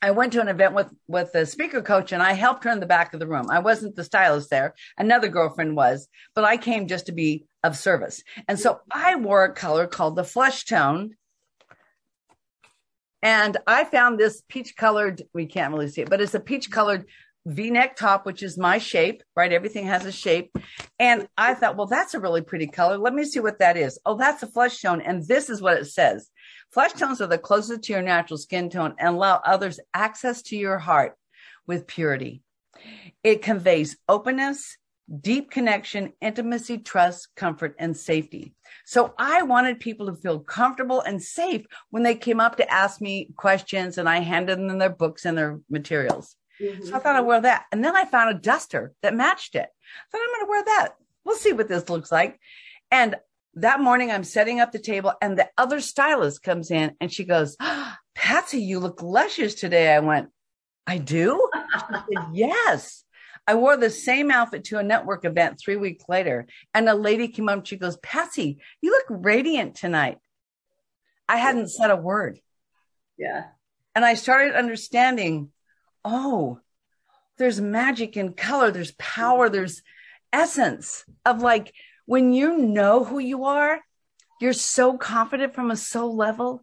I 0.00 0.10
went 0.10 0.32
to 0.34 0.40
an 0.40 0.48
event 0.48 0.74
with 0.74 0.90
with 1.08 1.34
a 1.34 1.46
speaker 1.46 1.80
coach 1.80 2.12
and 2.12 2.22
I 2.22 2.34
helped 2.34 2.64
her 2.64 2.70
in 2.70 2.80
the 2.80 2.86
back 2.86 3.14
of 3.14 3.20
the 3.20 3.26
room. 3.26 3.46
I 3.50 3.60
wasn't 3.60 3.96
the 3.96 4.04
stylist 4.04 4.50
there. 4.50 4.74
Another 4.98 5.28
girlfriend 5.28 5.76
was, 5.76 6.08
but 6.34 6.44
I 6.44 6.56
came 6.56 6.88
just 6.88 7.06
to 7.06 7.12
be 7.12 7.46
of 7.62 7.76
service. 7.76 8.22
And 8.46 8.58
so 8.58 8.80
I 8.90 9.16
wore 9.16 9.44
a 9.44 9.52
color 9.52 9.86
called 9.86 10.16
the 10.16 10.24
flesh 10.24 10.64
tone. 10.64 11.16
And 13.22 13.56
I 13.66 13.84
found 13.84 14.18
this 14.18 14.42
peach 14.46 14.76
colored, 14.76 15.22
we 15.32 15.46
can't 15.46 15.72
really 15.72 15.88
see 15.88 16.02
it, 16.02 16.10
but 16.10 16.20
it's 16.20 16.34
a 16.34 16.40
peach 16.40 16.70
colored 16.70 17.06
v-neck 17.46 17.96
top, 17.96 18.26
which 18.26 18.42
is 18.42 18.58
my 18.58 18.78
shape, 18.78 19.22
right? 19.34 19.52
Everything 19.52 19.86
has 19.86 20.04
a 20.04 20.12
shape. 20.12 20.54
And 20.98 21.28
I 21.36 21.54
thought, 21.54 21.76
well, 21.76 21.86
that's 21.86 22.14
a 22.14 22.20
really 22.20 22.42
pretty 22.42 22.66
color. 22.66 22.98
Let 22.98 23.14
me 23.14 23.24
see 23.24 23.40
what 23.40 23.58
that 23.58 23.78
is. 23.78 23.98
Oh, 24.04 24.16
that's 24.16 24.42
a 24.42 24.46
flesh 24.46 24.80
tone. 24.80 25.00
And 25.00 25.26
this 25.26 25.48
is 25.48 25.62
what 25.62 25.78
it 25.78 25.86
says. 25.86 26.30
Flesh 26.74 26.92
tones 26.94 27.20
are 27.20 27.28
the 27.28 27.38
closest 27.38 27.82
to 27.82 27.92
your 27.92 28.02
natural 28.02 28.36
skin 28.36 28.68
tone 28.68 28.96
and 28.98 29.14
allow 29.14 29.40
others 29.44 29.78
access 29.94 30.42
to 30.42 30.56
your 30.56 30.76
heart 30.76 31.16
with 31.68 31.86
purity. 31.86 32.42
It 33.22 33.42
conveys 33.42 33.96
openness, 34.08 34.76
deep 35.20 35.52
connection, 35.52 36.14
intimacy, 36.20 36.78
trust, 36.78 37.28
comfort, 37.36 37.76
and 37.78 37.96
safety. 37.96 38.54
So 38.84 39.14
I 39.16 39.42
wanted 39.42 39.78
people 39.78 40.06
to 40.06 40.16
feel 40.16 40.40
comfortable 40.40 41.00
and 41.00 41.22
safe 41.22 41.64
when 41.90 42.02
they 42.02 42.16
came 42.16 42.40
up 42.40 42.56
to 42.56 42.68
ask 42.68 43.00
me 43.00 43.30
questions 43.36 43.96
and 43.96 44.08
I 44.08 44.18
handed 44.18 44.58
them 44.58 44.78
their 44.78 44.90
books 44.90 45.24
and 45.24 45.38
their 45.38 45.60
materials. 45.70 46.34
Mhm. 46.60 46.88
So 46.88 46.96
I 46.96 46.98
thought 46.98 47.14
I'd 47.14 47.20
wear 47.20 47.40
that. 47.40 47.66
And 47.70 47.84
then 47.84 47.96
I 47.96 48.04
found 48.04 48.36
a 48.36 48.40
duster 48.40 48.94
that 49.02 49.14
matched 49.14 49.54
it. 49.54 49.68
I 49.68 50.10
thought 50.10 50.22
I'm 50.22 50.34
going 50.34 50.46
to 50.46 50.50
wear 50.50 50.64
that. 50.64 50.96
We'll 51.22 51.36
see 51.36 51.52
what 51.52 51.68
this 51.68 51.88
looks 51.88 52.10
like. 52.10 52.40
And 52.90 53.14
that 53.56 53.80
morning 53.80 54.10
I'm 54.10 54.24
setting 54.24 54.60
up 54.60 54.72
the 54.72 54.78
table 54.78 55.12
and 55.20 55.38
the 55.38 55.48
other 55.56 55.80
stylist 55.80 56.42
comes 56.42 56.70
in 56.70 56.92
and 57.00 57.12
she 57.12 57.24
goes, 57.24 57.56
"Ah, 57.60 57.98
Patsy, 58.14 58.60
you 58.60 58.78
look 58.78 59.02
luscious 59.02 59.54
today. 59.54 59.92
I 59.92 60.00
went, 60.00 60.28
I 60.86 60.98
do? 60.98 61.48
Said, 61.88 62.04
yes. 62.32 63.04
I 63.46 63.54
wore 63.54 63.76
the 63.76 63.90
same 63.90 64.30
outfit 64.30 64.64
to 64.64 64.78
a 64.78 64.82
network 64.82 65.24
event 65.24 65.58
three 65.58 65.76
weeks 65.76 66.04
later. 66.08 66.46
And 66.72 66.88
a 66.88 66.94
lady 66.94 67.28
came 67.28 67.48
up 67.48 67.58
and 67.58 67.68
she 67.68 67.76
goes, 67.76 67.96
Patsy, 67.98 68.58
you 68.80 68.90
look 68.90 69.06
radiant 69.10 69.74
tonight. 69.74 70.18
I 71.28 71.36
hadn't 71.36 71.68
said 71.68 71.90
a 71.90 71.96
word. 71.96 72.40
yeah. 73.18 73.44
And 73.96 74.04
I 74.04 74.14
started 74.14 74.56
understanding, 74.56 75.50
oh, 76.04 76.58
there's 77.38 77.60
magic 77.60 78.16
in 78.16 78.32
color, 78.32 78.72
there's 78.72 78.90
power, 78.92 79.48
there's 79.48 79.82
essence 80.32 81.04
of 81.24 81.40
like 81.40 81.72
when 82.06 82.32
you 82.32 82.58
know 82.58 83.04
who 83.04 83.18
you 83.18 83.44
are, 83.44 83.80
you're 84.40 84.52
so 84.52 84.96
confident 84.98 85.54
from 85.54 85.70
a 85.70 85.76
soul 85.76 86.16
level. 86.16 86.62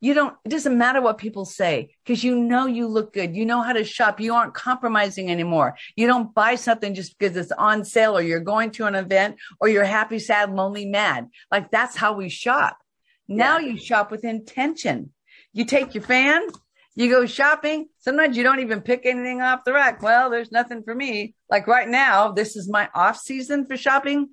You 0.00 0.14
don't, 0.14 0.36
it 0.44 0.50
doesn't 0.50 0.78
matter 0.78 1.00
what 1.00 1.18
people 1.18 1.44
say 1.44 1.94
because 2.04 2.22
you 2.22 2.36
know 2.38 2.66
you 2.66 2.86
look 2.86 3.12
good. 3.12 3.34
You 3.34 3.44
know 3.44 3.62
how 3.62 3.72
to 3.72 3.82
shop. 3.82 4.20
You 4.20 4.34
aren't 4.34 4.54
compromising 4.54 5.28
anymore. 5.30 5.76
You 5.96 6.06
don't 6.06 6.32
buy 6.32 6.54
something 6.54 6.94
just 6.94 7.18
because 7.18 7.36
it's 7.36 7.50
on 7.50 7.84
sale 7.84 8.16
or 8.16 8.22
you're 8.22 8.38
going 8.38 8.70
to 8.72 8.86
an 8.86 8.94
event 8.94 9.36
or 9.60 9.68
you're 9.68 9.84
happy, 9.84 10.20
sad, 10.20 10.54
lonely, 10.54 10.86
mad. 10.86 11.28
Like 11.50 11.72
that's 11.72 11.96
how 11.96 12.12
we 12.12 12.28
shop. 12.28 12.78
Now 13.26 13.58
yeah. 13.58 13.72
you 13.72 13.78
shop 13.78 14.12
with 14.12 14.24
intention. 14.24 15.12
You 15.52 15.64
take 15.64 15.94
your 15.94 16.04
fan, 16.04 16.46
you 16.94 17.10
go 17.10 17.26
shopping. 17.26 17.88
Sometimes 17.98 18.36
you 18.36 18.42
don't 18.42 18.60
even 18.60 18.80
pick 18.80 19.04
anything 19.04 19.40
off 19.40 19.64
the 19.64 19.72
rack. 19.72 20.02
Well, 20.02 20.30
there's 20.30 20.52
nothing 20.52 20.82
for 20.82 20.94
me. 20.94 21.34
Like 21.50 21.66
right 21.66 21.88
now, 21.88 22.32
this 22.32 22.56
is 22.56 22.68
my 22.68 22.88
off 22.94 23.18
season 23.18 23.66
for 23.66 23.76
shopping. 23.76 24.30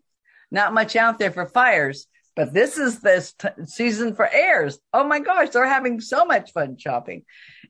Not 0.56 0.74
much 0.74 0.96
out 0.96 1.20
there 1.20 1.32
for 1.32 1.46
fires, 1.46 2.08
but 2.34 2.54
this 2.54 2.78
is 2.78 3.02
this 3.02 3.34
t- 3.34 3.50
season 3.65 4.15
for 4.15 4.26
airs. 4.26 4.80
Oh 4.94 5.06
my 5.06 5.20
gosh, 5.20 5.50
they're 5.50 5.68
having 5.68 6.00
so 6.00 6.24
much 6.24 6.54
fun 6.54 6.78
shopping. 6.78 7.26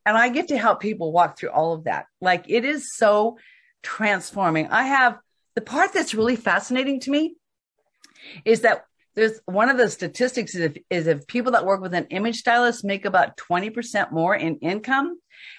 And 0.06 0.16
I 0.16 0.30
get 0.30 0.50
to 0.50 0.58
help 0.60 0.82
people 0.82 1.12
walk 1.12 1.36
through 1.36 1.50
all 1.50 1.74
of 1.74 1.86
that. 1.86 2.06
Like 2.22 2.46
it 2.48 2.64
is 2.64 2.96
so 2.96 3.40
transforming. 3.82 4.68
I 4.68 4.84
have 4.84 5.18
the 5.56 5.62
part 5.62 5.94
that's 5.94 6.14
really 6.14 6.36
fascinating 6.36 7.00
to 7.02 7.10
me 7.10 7.36
is 8.46 8.62
that 8.62 8.86
there's 9.16 9.40
one 9.46 9.70
of 9.70 9.78
the 9.78 9.90
statistics 9.90 10.54
is 10.54 10.62
if, 10.62 10.78
is 10.92 11.08
if 11.08 11.26
people 11.26 11.54
that 11.54 11.66
work 11.66 11.82
with 11.82 11.96
an 11.96 12.06
image 12.12 12.36
stylist 12.36 12.86
make 12.86 13.06
about 13.06 13.36
20% 13.38 14.12
more 14.12 14.36
in 14.36 14.58
income. 14.58 15.18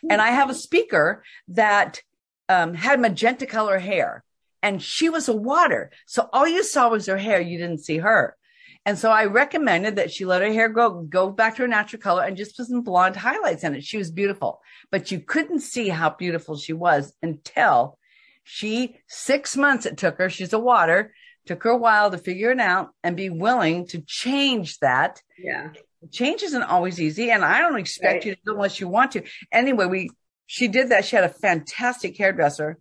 And 0.09 0.23
I 0.23 0.29
have 0.29 0.49
a 0.49 0.55
speaker 0.55 1.25
that 1.49 2.01
um, 2.49 2.75
had 2.75 3.01
magenta 3.01 3.47
color 3.47 3.81
hair 3.81 4.23
and 4.63 4.83
she 4.83 5.09
was 5.09 5.29
a 5.29 5.37
water. 5.37 5.91
So 6.07 6.29
all 6.33 6.47
you 6.47 6.63
saw 6.65 6.89
was 6.91 7.07
her 7.07 7.19
hair. 7.19 7.41
You 7.41 7.59
didn't 7.59 7.85
see 7.85 7.99
her. 7.99 8.37
And 8.85 8.97
so 8.97 9.11
I 9.11 9.25
recommended 9.25 9.97
that 9.97 10.13
she 10.13 10.25
let 10.25 10.43
her 10.43 10.53
hair 10.53 10.69
go, 10.69 11.03
go 11.03 11.31
back 11.31 11.57
to 11.57 11.63
her 11.63 11.69
natural 11.69 12.01
color 12.01 12.23
and 12.23 12.37
just 12.37 12.57
put 12.57 12.67
some 12.67 12.83
blonde 12.83 13.17
highlights 13.17 13.65
in 13.65 13.75
it. 13.75 13.85
She 13.85 13.99
was 13.99 14.13
beautiful, 14.13 14.61
but 14.93 15.11
you 15.11 15.19
couldn't 15.19 15.61
see 15.61 15.89
how 15.89 16.11
beautiful 16.11 16.57
she 16.57 16.73
was 16.73 17.13
until 17.21 17.99
she, 18.45 18.97
six 19.09 19.57
months 19.57 19.87
it 19.87 19.97
took 19.97 20.19
her. 20.19 20.31
She's 20.31 20.53
a 20.53 20.59
water 20.59 21.13
took 21.47 21.63
her 21.63 21.71
a 21.71 21.77
while 21.77 22.11
to 22.11 22.19
figure 22.19 22.51
it 22.51 22.61
out 22.61 22.91
and 23.03 23.17
be 23.17 23.31
willing 23.31 23.87
to 23.87 24.03
change 24.07 24.79
that. 24.81 25.23
Yeah. 25.39 25.71
Change 26.13 26.43
isn't 26.43 26.63
always 26.63 27.01
easy. 27.01 27.31
And 27.31 27.45
I 27.45 27.61
don't 27.61 27.79
expect 27.79 28.15
right. 28.15 28.27
you 28.27 28.35
to 28.35 28.41
unless 28.47 28.81
you 28.81 28.89
want 28.89 29.13
to. 29.13 29.23
Anyway, 29.51 29.87
we, 29.87 30.11
she 30.47 30.69
did 30.69 30.91
that. 30.91 31.05
She 31.05 31.17
had 31.17 31.25
a 31.25 31.31
fantastic 31.31 32.17
hairdresser. 32.17 32.79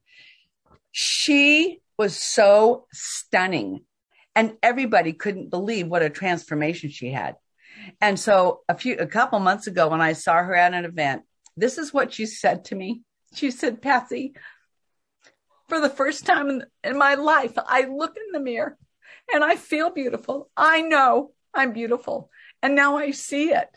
She 0.98 1.82
was 1.98 2.16
so 2.16 2.88
stunning 2.94 3.84
and 4.34 4.54
everybody 4.64 5.12
couldn't 5.12 5.50
believe 5.50 5.90
what 5.90 6.02
a 6.02 6.10
transformation 6.10 6.90
she 6.90 7.12
had. 7.12 7.36
And 8.00 8.18
so 8.18 8.62
a 8.70 8.78
few, 8.78 8.96
a 8.96 9.06
couple 9.06 9.40
months 9.40 9.68
ago 9.68 9.90
when 9.90 10.00
I 10.00 10.14
saw 10.14 10.42
her 10.42 10.56
at 10.56 10.74
an 10.74 10.86
event, 10.86 11.24
this 11.58 11.78
is 11.78 11.94
what 11.94 12.14
she 12.14 12.26
said 12.26 12.64
to 12.66 12.76
me. 12.76 13.02
She 13.34 13.52
said, 13.52 13.82
Patsy, 13.82 14.36
for 15.68 15.82
the 15.82 15.90
first 15.90 16.26
time 16.26 16.48
in, 16.48 16.64
in 16.82 16.98
my 16.98 17.16
life, 17.16 17.52
I 17.58 17.82
look 17.82 18.16
in 18.16 18.32
the 18.32 18.40
mirror 18.40 18.78
and 19.34 19.44
I 19.44 19.58
feel 19.58 19.90
beautiful. 19.90 20.50
I 20.56 20.80
know 20.80 21.34
I'm 21.54 21.74
beautiful. 21.74 22.30
And 22.64 22.74
now 22.74 22.96
I 22.96 23.12
see 23.12 23.50
it. 23.50 23.68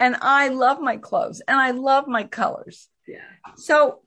And 0.00 0.16
I 0.20 0.48
love 0.48 0.80
my 0.80 0.96
clothes 0.96 1.42
and 1.46 1.60
I 1.60 1.70
love 1.70 2.08
my 2.08 2.24
colors. 2.24 2.88
Yeah. 3.06 3.18
So 3.54 4.00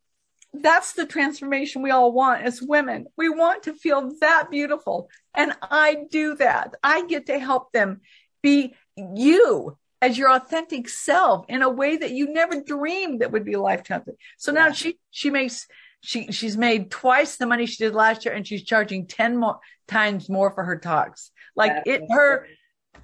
that's 0.53 0.93
the 0.93 1.05
transformation 1.05 1.81
we 1.81 1.91
all 1.91 2.11
want 2.11 2.43
as 2.43 2.61
women. 2.61 3.07
We 3.17 3.29
want 3.29 3.63
to 3.63 3.73
feel 3.73 4.11
that 4.21 4.49
beautiful. 4.51 5.09
And 5.33 5.53
I 5.61 6.05
do 6.11 6.35
that. 6.35 6.75
I 6.83 7.05
get 7.05 7.25
to 7.27 7.39
help 7.39 7.71
them 7.71 8.01
be 8.41 8.75
you 8.95 9.77
as 10.01 10.17
your 10.17 10.31
authentic 10.31 10.89
self 10.89 11.45
in 11.49 11.61
a 11.61 11.69
way 11.69 11.97
that 11.97 12.11
you 12.11 12.31
never 12.31 12.61
dreamed 12.61 13.21
that 13.21 13.31
would 13.31 13.45
be 13.45 13.55
life 13.55 13.83
changing. 13.83 14.15
So 14.37 14.51
now 14.51 14.67
yeah. 14.67 14.73
she, 14.73 14.99
she 15.09 15.29
makes 15.29 15.65
she 16.03 16.31
she's 16.31 16.57
made 16.57 16.91
twice 16.91 17.37
the 17.37 17.45
money 17.45 17.65
she 17.65 17.83
did 17.83 17.95
last 17.95 18.25
year 18.25 18.33
and 18.33 18.45
she's 18.45 18.63
charging 18.63 19.07
10 19.07 19.37
more 19.37 19.59
times 19.87 20.29
more 20.29 20.51
for 20.51 20.63
her 20.63 20.77
talks 20.77 21.31
like 21.55 21.71
it 21.85 22.01
her 22.09 22.45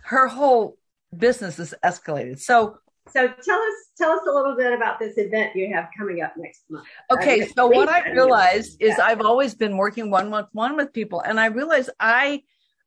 her 0.01 0.27
whole 0.27 0.77
business 1.15 1.57
is 1.59 1.73
escalated 1.83 2.39
so 2.39 2.77
so 3.11 3.27
tell 3.27 3.59
us 3.59 3.73
tell 3.97 4.11
us 4.11 4.21
a 4.27 4.31
little 4.31 4.55
bit 4.55 4.73
about 4.73 4.99
this 4.99 5.17
event 5.17 5.55
you 5.55 5.73
have 5.73 5.87
coming 5.97 6.21
up 6.21 6.33
next 6.37 6.63
month 6.69 6.85
uh, 7.09 7.13
okay 7.15 7.47
so 7.47 7.67
what 7.67 7.89
i 7.89 8.09
realized 8.11 8.81
is 8.81 8.95
yeah. 8.97 9.05
i've 9.05 9.21
always 9.21 9.53
been 9.55 9.77
working 9.77 10.09
one 10.09 10.31
with 10.31 10.45
one 10.51 10.75
with 10.75 10.93
people 10.93 11.21
and 11.21 11.39
i 11.39 11.47
realized 11.47 11.89
i 11.99 12.41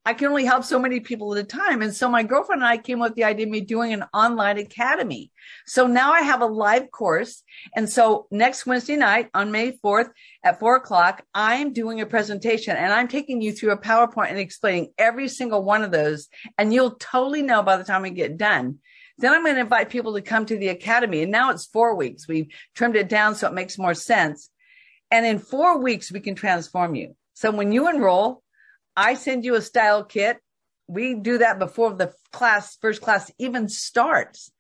I 0.04 0.14
can 0.14 0.28
only 0.28 0.44
help 0.44 0.64
so 0.64 0.80
many 0.80 0.98
people 0.98 1.32
at 1.34 1.44
a 1.44 1.46
time. 1.46 1.80
And 1.80 1.94
so 1.94 2.08
my 2.08 2.24
girlfriend 2.24 2.62
and 2.62 2.68
I 2.68 2.76
came 2.76 3.00
up 3.00 3.10
with 3.10 3.16
the 3.16 3.24
idea 3.24 3.46
of 3.46 3.52
me 3.52 3.60
doing 3.60 3.92
an 3.92 4.04
online 4.12 4.58
academy. 4.58 5.30
So 5.64 5.86
now 5.86 6.12
I 6.12 6.22
have 6.22 6.42
a 6.42 6.46
live 6.46 6.90
course. 6.90 7.44
And 7.76 7.88
so 7.88 8.26
next 8.32 8.66
Wednesday 8.66 8.96
night 8.96 9.30
on 9.32 9.52
May 9.52 9.72
4th 9.72 10.10
at 10.42 10.58
four 10.58 10.74
o'clock, 10.74 11.22
I'm 11.34 11.72
doing 11.72 12.00
a 12.00 12.06
presentation 12.06 12.76
and 12.76 12.92
I'm 12.92 13.06
taking 13.06 13.40
you 13.40 13.52
through 13.52 13.70
a 13.70 13.78
PowerPoint 13.78 14.30
and 14.30 14.38
explaining 14.38 14.92
every 14.98 15.28
single 15.28 15.62
one 15.62 15.82
of 15.82 15.92
those. 15.92 16.28
And 16.58 16.74
you'll 16.74 16.96
totally 16.96 17.42
know 17.42 17.62
by 17.62 17.76
the 17.76 17.84
time 17.84 18.02
we 18.02 18.10
get 18.10 18.36
done. 18.36 18.80
Then 19.22 19.32
I'm 19.32 19.44
going 19.44 19.54
to 19.54 19.60
invite 19.60 19.88
people 19.88 20.14
to 20.14 20.20
come 20.20 20.44
to 20.46 20.58
the 20.58 20.68
academy. 20.68 21.22
And 21.22 21.30
now 21.30 21.50
it's 21.50 21.64
four 21.64 21.94
weeks. 21.94 22.26
We've 22.26 22.48
trimmed 22.74 22.96
it 22.96 23.08
down 23.08 23.36
so 23.36 23.46
it 23.46 23.54
makes 23.54 23.78
more 23.78 23.94
sense. 23.94 24.50
And 25.12 25.24
in 25.24 25.38
four 25.38 25.78
weeks, 25.78 26.10
we 26.10 26.18
can 26.18 26.34
transform 26.34 26.96
you. 26.96 27.14
So 27.34 27.52
when 27.52 27.70
you 27.70 27.88
enroll, 27.88 28.42
I 28.96 29.14
send 29.14 29.44
you 29.44 29.54
a 29.54 29.62
style 29.62 30.02
kit. 30.02 30.38
We 30.88 31.14
do 31.14 31.38
that 31.38 31.60
before 31.60 31.94
the 31.94 32.12
class, 32.32 32.76
first 32.82 33.00
class 33.00 33.30
even 33.38 33.68
starts. 33.68 34.50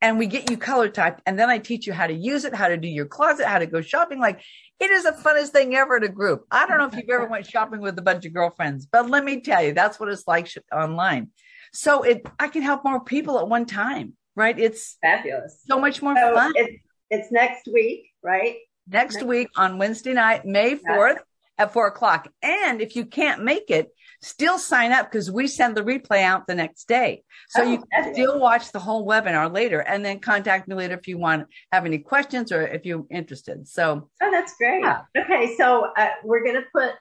And 0.00 0.18
we 0.18 0.26
get 0.26 0.50
you 0.50 0.56
color 0.56 0.88
typed. 0.88 1.20
And 1.26 1.38
then 1.38 1.50
I 1.50 1.58
teach 1.58 1.86
you 1.86 1.92
how 1.92 2.06
to 2.06 2.14
use 2.14 2.46
it, 2.46 2.54
how 2.54 2.68
to 2.68 2.78
do 2.78 2.88
your 2.88 3.06
closet, 3.06 3.46
how 3.46 3.58
to 3.58 3.66
go 3.66 3.82
shopping. 3.82 4.18
Like 4.18 4.40
it 4.80 4.90
is 4.90 5.04
the 5.04 5.10
funnest 5.10 5.48
thing 5.48 5.74
ever 5.74 6.00
to 6.00 6.08
group. 6.08 6.46
I 6.50 6.66
don't 6.66 6.78
know 6.78 6.86
if 6.86 6.94
you've 6.94 7.10
ever 7.10 7.26
went 7.26 7.46
shopping 7.46 7.80
with 7.80 7.98
a 7.98 8.02
bunch 8.02 8.24
of 8.24 8.32
girlfriends, 8.32 8.86
but 8.86 9.10
let 9.10 9.24
me 9.24 9.42
tell 9.42 9.62
you, 9.62 9.74
that's 9.74 10.00
what 10.00 10.08
it's 10.08 10.26
like 10.26 10.48
online. 10.72 11.32
So 11.72 12.02
it, 12.02 12.26
I 12.38 12.48
can 12.48 12.62
help 12.62 12.84
more 12.84 13.02
people 13.02 13.38
at 13.38 13.48
one 13.48 13.66
time, 13.66 14.14
right? 14.34 14.58
It's 14.58 14.96
fabulous. 15.00 15.62
So 15.66 15.78
much 15.78 16.02
more 16.02 16.16
so 16.16 16.34
fun. 16.34 16.52
It's, 16.56 16.82
it's 17.10 17.32
next 17.32 17.68
week, 17.72 18.10
right? 18.22 18.56
Next, 18.88 19.14
next 19.14 19.26
week 19.26 19.48
on 19.56 19.78
Wednesday 19.78 20.12
night, 20.12 20.44
May 20.44 20.76
4th 20.76 21.18
at 21.58 21.72
four 21.72 21.86
o'clock. 21.86 22.28
And 22.42 22.80
if 22.80 22.96
you 22.96 23.06
can't 23.06 23.42
make 23.42 23.70
it, 23.70 23.88
still 24.22 24.58
sign 24.58 24.92
up 24.92 25.10
because 25.10 25.30
we 25.30 25.46
send 25.46 25.76
the 25.76 25.82
replay 25.82 26.22
out 26.22 26.46
the 26.46 26.54
next 26.54 26.88
day. 26.88 27.22
So 27.48 27.62
oh, 27.62 27.70
you 27.70 27.84
can 27.92 28.12
still 28.12 28.38
watch 28.38 28.72
the 28.72 28.78
whole 28.78 29.06
webinar 29.06 29.52
later 29.52 29.80
and 29.80 30.04
then 30.04 30.20
contact 30.20 30.68
me 30.68 30.74
later 30.74 30.94
if 30.94 31.06
you 31.06 31.18
want 31.18 31.46
have 31.72 31.86
any 31.86 31.98
questions 31.98 32.52
or 32.52 32.66
if 32.66 32.84
you're 32.84 33.04
interested. 33.10 33.68
So 33.68 34.08
Oh, 34.22 34.30
that's 34.30 34.56
great. 34.56 34.82
Yeah. 34.82 35.02
Okay. 35.16 35.54
So 35.56 35.90
uh, 35.96 36.08
we're 36.24 36.42
going 36.42 36.56
to 36.56 36.66
put 36.74 36.92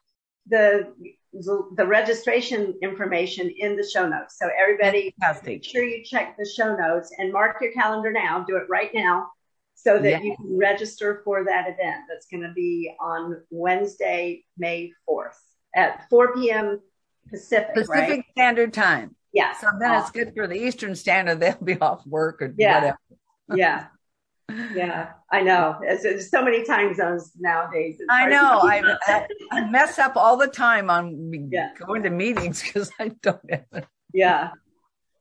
the 0.47 0.93
the 1.41 1.85
registration 1.85 2.73
information 2.81 3.51
in 3.57 3.75
the 3.75 3.83
show 3.83 4.07
notes. 4.07 4.37
So 4.37 4.49
everybody, 4.59 5.13
make 5.45 5.63
sure 5.63 5.83
you 5.83 6.03
check 6.03 6.35
the 6.37 6.45
show 6.45 6.75
notes 6.75 7.11
and 7.17 7.31
mark 7.31 7.57
your 7.61 7.73
calendar 7.73 8.11
now. 8.11 8.45
Do 8.47 8.57
it 8.57 8.63
right 8.69 8.91
now 8.93 9.27
so 9.75 9.99
that 9.99 10.23
you 10.23 10.35
can 10.35 10.57
register 10.57 11.21
for 11.23 11.43
that 11.43 11.67
event 11.67 12.03
that's 12.09 12.25
going 12.27 12.43
to 12.43 12.53
be 12.53 12.91
on 12.99 13.41
Wednesday, 13.49 14.43
May 14.57 14.91
4th 15.07 15.35
at 15.75 16.09
4 16.09 16.33
p.m. 16.35 16.79
Pacific. 17.29 17.73
Pacific 17.73 17.89
right? 17.89 18.25
Standard 18.31 18.73
Time. 18.73 19.15
Yeah. 19.33 19.53
So 19.57 19.67
then 19.79 19.91
awesome. 19.91 20.01
it's 20.01 20.11
good 20.11 20.33
for 20.35 20.47
the 20.47 20.55
Eastern 20.55 20.95
Standard. 20.95 21.41
They'll 21.41 21.57
be 21.61 21.77
off 21.79 22.07
work 22.07 22.41
or 22.41 22.53
yeah. 22.57 22.75
whatever. 22.75 22.99
yeah. 23.55 23.87
Yeah, 24.73 25.11
I 25.31 25.41
know. 25.41 25.77
It's, 25.81 26.05
it's, 26.05 26.29
so 26.29 26.43
many 26.43 26.63
time 26.63 26.93
zones 26.93 27.31
nowadays. 27.37 27.97
I 28.09 28.27
know. 28.27 28.61
I, 28.63 29.27
I, 29.51 29.69
mess 29.69 29.99
up 29.99 30.15
all 30.15 30.37
the 30.37 30.47
time 30.47 30.89
on 30.89 31.31
yeah. 31.51 31.71
going 31.85 32.03
to 32.03 32.09
meetings 32.09 32.61
because 32.65 32.91
I 32.99 33.09
don't 33.21 33.51
have. 33.51 33.87
Yeah. 34.13 34.51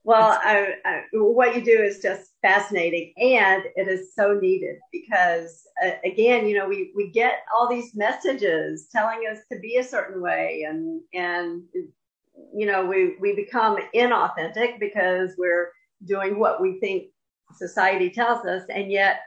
Well, 0.04 0.38
I, 0.42 0.74
I, 0.84 1.02
what 1.12 1.56
you 1.56 1.64
do 1.64 1.82
is 1.82 2.00
just 2.00 2.32
fascinating, 2.42 3.14
and 3.16 3.62
it 3.74 3.88
is 3.88 4.14
so 4.14 4.34
needed 4.34 4.76
because, 4.92 5.62
uh, 5.82 5.92
again, 6.04 6.46
you 6.46 6.58
know, 6.58 6.68
we 6.68 6.92
we 6.94 7.10
get 7.10 7.38
all 7.56 7.68
these 7.68 7.94
messages 7.94 8.86
telling 8.92 9.20
us 9.30 9.38
to 9.50 9.58
be 9.58 9.76
a 9.78 9.84
certain 9.84 10.20
way, 10.20 10.66
and 10.68 11.00
and 11.14 11.62
you 12.54 12.66
know, 12.66 12.84
we 12.84 13.16
we 13.18 13.34
become 13.34 13.78
inauthentic 13.94 14.78
because 14.78 15.30
we're 15.38 15.70
doing 16.04 16.38
what 16.38 16.60
we 16.60 16.78
think 16.80 17.04
society 17.56 18.10
tells 18.10 18.44
us, 18.46 18.62
and 18.68 18.90
yet 18.90 19.20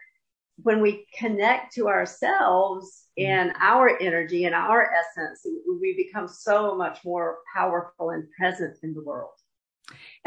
when 0.64 0.82
we 0.82 1.06
connect 1.18 1.74
to 1.76 1.88
ourselves 1.88 3.06
mm-hmm. 3.20 3.32
and 3.32 3.54
our 3.60 3.98
energy 4.00 4.46
and 4.46 4.56
our 4.56 4.92
essence, 4.94 5.46
we 5.80 5.94
become 5.96 6.28
so 6.28 6.76
much 6.76 7.00
more 7.06 7.38
powerful 7.54 8.12
and 8.12 8.28
present 8.38 8.78
in 8.84 8.94
the 8.94 9.04
world. 9.04 9.32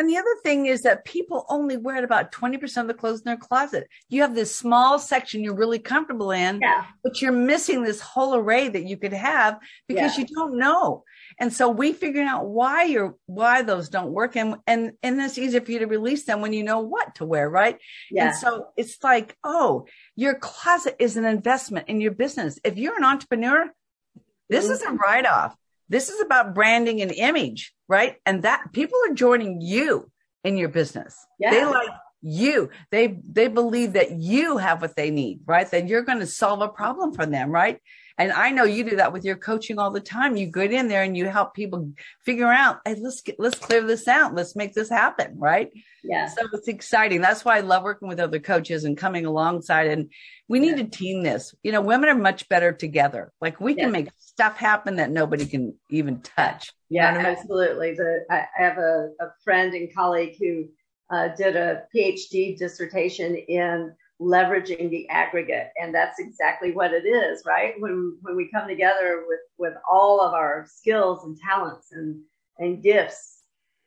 And 0.01 0.09
the 0.09 0.17
other 0.17 0.35
thing 0.43 0.65
is 0.65 0.81
that 0.83 1.05
people 1.05 1.45
only 1.51 1.77
wear 1.77 2.03
about 2.03 2.33
20% 2.33 2.81
of 2.81 2.87
the 2.87 2.95
clothes 2.95 3.19
in 3.19 3.25
their 3.27 3.37
closet. 3.37 3.87
You 4.09 4.23
have 4.23 4.35
this 4.35 4.57
small 4.57 4.99
section 4.99 5.45
you're 5.45 5.55
really 5.55 5.79
comfortable 5.79 6.31
in, 6.31 6.59
Yeah. 6.63 6.87
but 7.05 7.21
you're 7.21 7.33
missing 7.33 7.83
this 7.83 8.01
whole 8.01 8.35
array 8.35 8.71
that 8.71 8.85
you 8.85 8.97
could 8.97 9.13
have 9.13 9.59
because 9.87 10.17
Yeah. 10.17 10.25
you 10.25 10.35
don't 10.35 10.57
know. 10.57 11.05
And 11.39 11.53
so 11.53 11.69
we 11.69 11.93
figuring 11.93 12.29
out 12.29 12.47
why 12.47 12.85
you're 12.85 13.15
why 13.27 13.61
those 13.61 13.91
don't 13.91 14.13
work 14.13 14.37
and 14.37 14.57
and 14.67 14.93
and 15.03 15.21
it's 15.21 15.37
easier 15.37 15.61
for 15.61 15.71
you 15.71 15.81
to 15.81 15.87
release 15.87 16.25
them 16.25 16.41
when 16.41 16.55
you 16.55 16.63
know 16.63 16.81
what 16.81 17.17
to 17.17 17.27
wear, 17.27 17.51
right? 17.51 17.79
Yeah. 18.11 18.29
And 18.29 18.37
so 18.37 18.69
it's 18.79 19.05
like, 19.05 19.37
oh, 19.45 19.87
your 20.17 20.35
closet 20.35 20.97
is 20.99 21.19
an 21.19 21.27
investment 21.27 21.91
in 21.91 22.01
your 22.01 22.13
business. 22.13 22.59
If 22.65 22.79
you're 22.79 22.97
an 22.97 23.05
entrepreneur, 23.05 23.71
this 24.49 24.65
mm-hmm. 24.65 24.73
is 24.73 24.83
a 24.83 24.93
write 24.93 25.27
off. 25.27 25.55
This 25.91 26.09
is 26.09 26.21
about 26.21 26.55
branding 26.55 27.03
and 27.03 27.11
image, 27.13 27.75
right? 27.89 28.17
And 28.25 28.45
that 28.45 28.73
people 28.73 28.99
are 29.09 29.15
joining 29.15 29.61
you 29.61 30.11
in 30.45 30.57
your 30.57 30.69
business. 30.69 31.19
Yeah. 31.39 31.51
They 31.51 31.65
like 31.67 31.91
you. 32.23 32.71
They 32.91 33.19
they 33.29 33.49
believe 33.49 33.95
that 33.95 34.13
you 34.13 34.57
have 34.59 34.81
what 34.81 34.97
they 34.97 35.11
need, 35.11 35.41
right? 35.47 35.71
That 35.71 35.89
you're 35.89 36.03
going 36.03 36.21
to 36.21 36.27
solve 36.27 36.63
a 36.63 36.69
problem 36.69 37.13
for 37.13 37.27
them, 37.27 37.51
right? 37.51 37.79
And 38.21 38.33
I 38.33 38.51
know 38.51 38.65
you 38.65 38.85
do 38.85 38.97
that 38.97 39.15
with 39.15 39.25
your 39.25 39.37
coaching 39.37 39.79
all 39.79 39.91
the 39.91 39.99
time. 39.99 40.37
You 40.37 40.45
get 40.47 40.73
in 40.73 40.89
there 40.89 41.03
and 41.03 41.17
you 41.17 41.27
help 41.27 41.55
people 41.55 41.91
figure 42.23 42.53
out, 42.53 42.81
hey, 42.85 42.95
let's 43.01 43.23
get 43.23 43.37
let's 43.39 43.59
clear 43.59 43.83
this 43.83 44.07
out. 44.09 44.35
Let's 44.35 44.55
make 44.55 44.75
this 44.75 44.91
happen, 44.91 45.39
right? 45.39 45.71
yeah. 46.05 46.27
So 46.27 46.43
it's 46.53 46.69
exciting. 46.69 47.23
That's 47.23 47.47
why 47.47 47.57
I 47.57 47.61
love 47.61 47.83
working 47.83 48.09
with 48.09 48.21
other 48.21 48.39
coaches 48.39 48.85
and 48.85 48.95
coming 48.95 49.25
alongside. 49.25 49.87
And 49.87 50.11
we 50.49 50.59
need 50.59 50.77
to 50.77 50.85
team 50.85 51.23
this. 51.23 51.55
You 51.63 51.73
know, 51.73 51.81
women 51.81 52.11
are 52.11 52.15
much 52.15 52.47
better 52.51 52.73
together. 52.73 53.33
Like 53.41 53.59
we 53.59 53.75
can 53.75 53.91
make 53.91 54.09
stuff 54.19 54.59
happen 54.59 54.97
that 54.97 55.11
nobody 55.11 55.47
can 55.47 55.75
even 55.89 56.21
touch. 56.21 56.73
Yeah, 56.91 57.09
You 57.09 57.15
know 57.15 57.19
what 57.21 57.27
I 57.27 57.31
mean? 57.31 57.39
absolutely. 57.39 57.95
The, 57.95 58.27
I 58.31 58.45
I 58.59 58.63
have 58.63 58.77
a, 58.77 59.13
a 59.19 59.29
friend 59.43 59.73
and 59.73 59.95
colleague 59.95 60.37
who 60.39 60.67
uh, 61.11 61.29
did 61.37 61.57
a 61.57 61.85
PhD 61.95 62.59
dissertation 62.59 63.35
in 63.35 63.95
leveraging 64.21 64.91
the 64.91 65.09
aggregate, 65.09 65.71
and 65.81 65.95
that's 65.95 66.19
exactly 66.19 66.73
what 66.73 66.93
it 66.93 67.07
is, 67.07 67.43
right? 67.47 67.75
When 67.79 68.19
when 68.23 68.37
we 68.37 68.51
come 68.51 68.69
together 68.69 69.25
with 69.27 69.41
with 69.59 69.75
all 69.91 70.21
of 70.21 70.35
our 70.35 70.67
skills 70.69 71.25
and 71.25 71.39
talents 71.39 71.93
and 71.93 72.21
and 72.59 72.83
gifts 72.83 73.43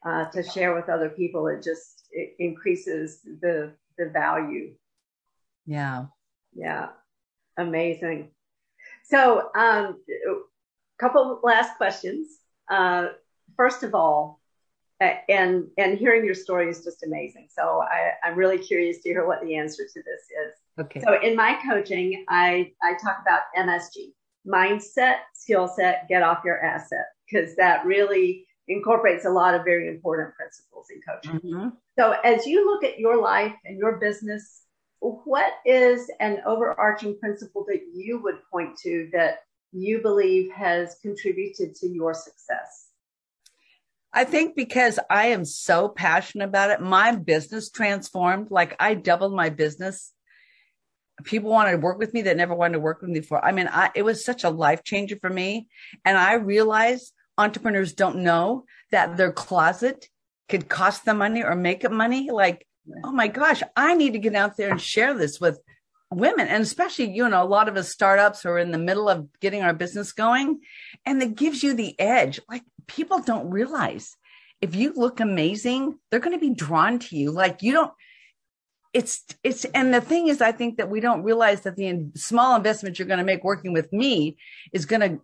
uh, 0.05 0.25
to 0.31 0.43
share 0.43 0.73
with 0.73 0.89
other 0.89 1.09
people, 1.09 1.47
it 1.47 1.63
just 1.63 2.07
it 2.11 2.35
increases 2.39 3.21
the 3.41 3.73
the 3.97 4.09
value. 4.09 4.73
Yeah. 5.65 6.05
Yeah, 6.55 6.89
amazing. 7.57 8.31
So, 9.05 9.49
um, 9.55 9.99
a 10.07 10.99
couple 10.99 11.39
last 11.43 11.77
questions. 11.77 12.27
Uh, 12.69 13.07
first 13.57 13.83
of 13.83 13.95
all, 13.95 14.39
and 15.29 15.67
and 15.77 15.97
hearing 15.97 16.25
your 16.25 16.35
story 16.35 16.69
is 16.69 16.83
just 16.83 17.03
amazing. 17.03 17.47
So 17.49 17.81
I, 17.81 18.11
I'm 18.23 18.35
really 18.35 18.57
curious 18.57 18.99
to 19.01 19.09
hear 19.09 19.25
what 19.27 19.41
the 19.41 19.55
answer 19.55 19.83
to 19.83 20.03
this 20.03 20.21
is. 20.45 20.85
Okay. 20.85 21.01
So 21.01 21.21
in 21.21 21.35
my 21.35 21.59
coaching, 21.67 22.25
I 22.29 22.71
I 22.81 22.93
talk 23.03 23.17
about 23.21 23.41
MSG: 23.57 24.13
mindset, 24.47 25.17
skill 25.33 25.67
set, 25.67 26.07
get 26.07 26.23
off 26.23 26.43
your 26.45 26.63
asset, 26.63 27.05
because 27.29 27.55
that 27.55 27.85
really 27.85 28.47
incorporates 28.67 29.25
a 29.25 29.29
lot 29.29 29.53
of 29.53 29.63
very 29.65 29.87
important 29.87 30.33
principles 30.35 30.87
in 30.89 31.01
coaching. 31.01 31.39
Mhm. 31.39 31.73
So, 31.97 32.11
as 32.23 32.45
you 32.45 32.65
look 32.65 32.83
at 32.83 32.99
your 32.99 33.21
life 33.21 33.55
and 33.65 33.77
your 33.77 33.97
business, 33.97 34.63
what 34.99 35.53
is 35.65 36.09
an 36.19 36.41
overarching 36.45 37.19
principle 37.19 37.65
that 37.67 37.81
you 37.93 38.21
would 38.21 38.39
point 38.51 38.77
to 38.79 39.09
that 39.11 39.39
you 39.73 40.01
believe 40.01 40.51
has 40.51 40.95
contributed 41.01 41.75
to 41.75 41.87
your 41.87 42.13
success? 42.13 42.92
I 44.13 44.25
think 44.25 44.55
because 44.55 44.99
I 45.09 45.27
am 45.27 45.43
so 45.43 45.89
passionate 45.89 46.45
about 46.45 46.69
it, 46.69 46.81
my 46.81 47.15
business 47.15 47.69
transformed. 47.69 48.51
Like 48.51 48.75
I 48.79 48.93
doubled 48.93 49.35
my 49.35 49.49
business. 49.49 50.13
People 51.23 51.49
wanted 51.49 51.71
to 51.71 51.77
work 51.77 51.97
with 51.97 52.13
me 52.13 52.21
that 52.23 52.37
never 52.37 52.53
wanted 52.53 52.73
to 52.73 52.79
work 52.79 53.01
with 53.01 53.09
me 53.09 53.19
before. 53.19 53.43
I 53.43 53.51
mean, 53.51 53.69
I, 53.71 53.89
it 53.95 54.03
was 54.03 54.23
such 54.23 54.43
a 54.43 54.49
life 54.49 54.83
changer 54.83 55.17
for 55.19 55.29
me. 55.29 55.67
And 56.05 56.17
I 56.17 56.33
realized 56.33 57.13
entrepreneurs 57.37 57.93
don't 57.93 58.17
know 58.17 58.65
that 58.91 59.17
their 59.17 59.31
closet 59.31 60.07
could 60.47 60.69
cost 60.69 61.05
them 61.05 61.17
money 61.17 61.43
or 61.43 61.55
make 61.55 61.81
them 61.81 61.95
money. 61.95 62.29
Like, 62.29 62.67
oh 63.03 63.11
my 63.11 63.27
gosh, 63.27 63.63
I 63.75 63.95
need 63.95 64.13
to 64.13 64.19
get 64.19 64.35
out 64.35 64.57
there 64.57 64.69
and 64.69 64.81
share 64.81 65.13
this 65.15 65.39
with 65.39 65.59
women. 66.13 66.47
And 66.47 66.63
especially, 66.63 67.11
you 67.11 67.27
know, 67.27 67.43
a 67.43 67.45
lot 67.45 67.67
of 67.67 67.77
us 67.77 67.89
startups 67.89 68.45
are 68.45 68.57
in 68.57 68.71
the 68.71 68.77
middle 68.77 69.09
of 69.09 69.27
getting 69.39 69.61
our 69.61 69.73
business 69.73 70.11
going 70.13 70.59
and 71.05 71.21
it 71.21 71.35
gives 71.35 71.63
you 71.63 71.73
the 71.73 71.99
edge. 71.99 72.39
Like 72.49 72.63
people 72.87 73.19
don't 73.19 73.49
realize 73.49 74.15
if 74.61 74.75
you 74.75 74.93
look 74.95 75.19
amazing, 75.19 75.99
they're 76.09 76.19
going 76.19 76.37
to 76.37 76.39
be 76.39 76.53
drawn 76.53 76.99
to 76.99 77.17
you. 77.17 77.31
Like 77.31 77.61
you 77.61 77.73
don't, 77.73 77.91
it's, 78.93 79.23
it's, 79.43 79.65
and 79.65 79.93
the 79.93 80.01
thing 80.01 80.27
is, 80.27 80.41
I 80.41 80.51
think 80.51 80.77
that 80.77 80.89
we 80.89 80.99
don't 80.99 81.23
realize 81.23 81.61
that 81.61 81.75
the 81.75 81.87
in, 81.87 82.11
small 82.15 82.55
investment 82.55 82.99
you're 82.99 83.07
going 83.07 83.17
to 83.17 83.25
make 83.25 83.43
working 83.43 83.73
with 83.73 83.91
me 83.91 84.37
is 84.71 84.85
going 84.85 85.01
to 85.01 85.21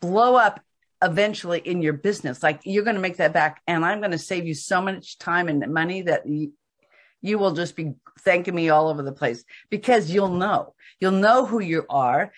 blow 0.00 0.34
up 0.34 0.60
eventually 1.02 1.60
in 1.60 1.80
your 1.80 1.92
business. 1.92 2.42
Like 2.42 2.60
you're 2.64 2.84
going 2.84 2.96
to 2.96 3.02
make 3.02 3.18
that 3.18 3.32
back 3.32 3.62
and 3.66 3.84
I'm 3.84 4.00
going 4.00 4.10
to 4.10 4.18
save 4.18 4.46
you 4.46 4.54
so 4.54 4.82
much 4.82 5.18
time 5.18 5.48
and 5.48 5.72
money 5.72 6.02
that 6.02 6.24
you, 7.26 7.38
will 7.38 7.52
just 7.52 7.76
be 7.76 7.94
thanking 8.20 8.54
me 8.54 8.68
all 8.68 8.88
over 8.88 9.02
the 9.02 9.12
place 9.12 9.44
because 9.70 10.10
you'll 10.10 10.28
know, 10.28 10.74
you'll 11.00 11.12
know 11.12 11.46
who 11.46 11.60
you 11.60 11.84
are. 11.88 12.32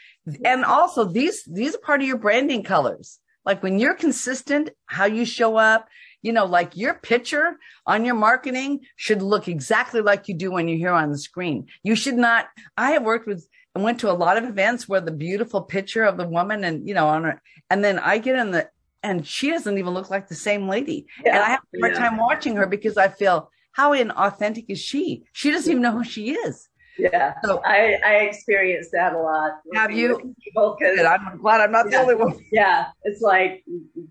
And 0.44 0.64
also 0.64 1.04
these, 1.04 1.44
these 1.44 1.74
are 1.74 1.78
part 1.78 2.00
of 2.00 2.06
your 2.06 2.18
branding 2.18 2.62
colors. 2.62 3.18
Like 3.44 3.62
when 3.62 3.78
you're 3.78 3.94
consistent, 3.94 4.70
how 4.86 5.06
you 5.06 5.24
show 5.24 5.56
up, 5.56 5.88
you 6.20 6.32
know, 6.32 6.44
like 6.44 6.76
your 6.76 6.94
picture 6.94 7.56
on 7.86 8.04
your 8.04 8.14
marketing 8.14 8.80
should 8.96 9.22
look 9.22 9.48
exactly 9.48 10.00
like 10.00 10.28
you 10.28 10.34
do 10.34 10.50
when 10.50 10.68
you're 10.68 10.78
here 10.78 10.92
on 10.92 11.12
the 11.12 11.18
screen. 11.18 11.66
You 11.82 11.94
should 11.94 12.16
not, 12.16 12.48
I 12.76 12.90
have 12.90 13.04
worked 13.04 13.26
with, 13.26 13.48
I 13.74 13.80
went 13.80 14.00
to 14.00 14.10
a 14.10 14.12
lot 14.12 14.36
of 14.36 14.44
events 14.44 14.88
where 14.88 15.00
the 15.00 15.12
beautiful 15.12 15.62
picture 15.62 16.02
of 16.02 16.16
the 16.16 16.26
woman 16.26 16.64
and, 16.64 16.86
you 16.88 16.94
know, 16.94 17.06
on 17.06 17.24
her, 17.24 17.42
and 17.70 17.84
then 17.84 17.98
I 17.98 18.18
get 18.18 18.36
in 18.36 18.50
the, 18.50 18.68
and 19.02 19.24
she 19.24 19.50
doesn't 19.50 19.78
even 19.78 19.94
look 19.94 20.10
like 20.10 20.28
the 20.28 20.34
same 20.34 20.68
lady. 20.68 21.06
Yeah, 21.24 21.36
and 21.36 21.44
I 21.44 21.48
have 21.50 21.60
a 21.74 21.80
hard 21.80 21.94
yeah. 21.94 22.00
time 22.00 22.18
watching 22.18 22.56
her 22.56 22.66
because 22.66 22.96
I 22.96 23.08
feel, 23.08 23.50
how 23.72 23.92
inauthentic 23.92 24.66
is 24.68 24.80
she? 24.80 25.24
She 25.32 25.50
doesn't 25.50 25.70
even 25.70 25.82
know 25.82 25.92
who 25.92 26.04
she 26.04 26.32
is. 26.32 26.68
Yeah, 26.98 27.34
So 27.44 27.62
I, 27.64 27.98
I 28.04 28.14
experienced 28.24 28.90
that 28.92 29.12
a 29.14 29.18
lot. 29.18 29.52
Have 29.74 29.92
you? 29.92 30.34
People, 30.42 30.76
I'm 30.82 31.38
glad 31.38 31.60
I'm 31.60 31.70
not 31.70 31.88
the 31.88 31.96
only 31.96 32.16
one. 32.16 32.36
yeah, 32.50 32.88
it's 33.04 33.20
like, 33.20 33.64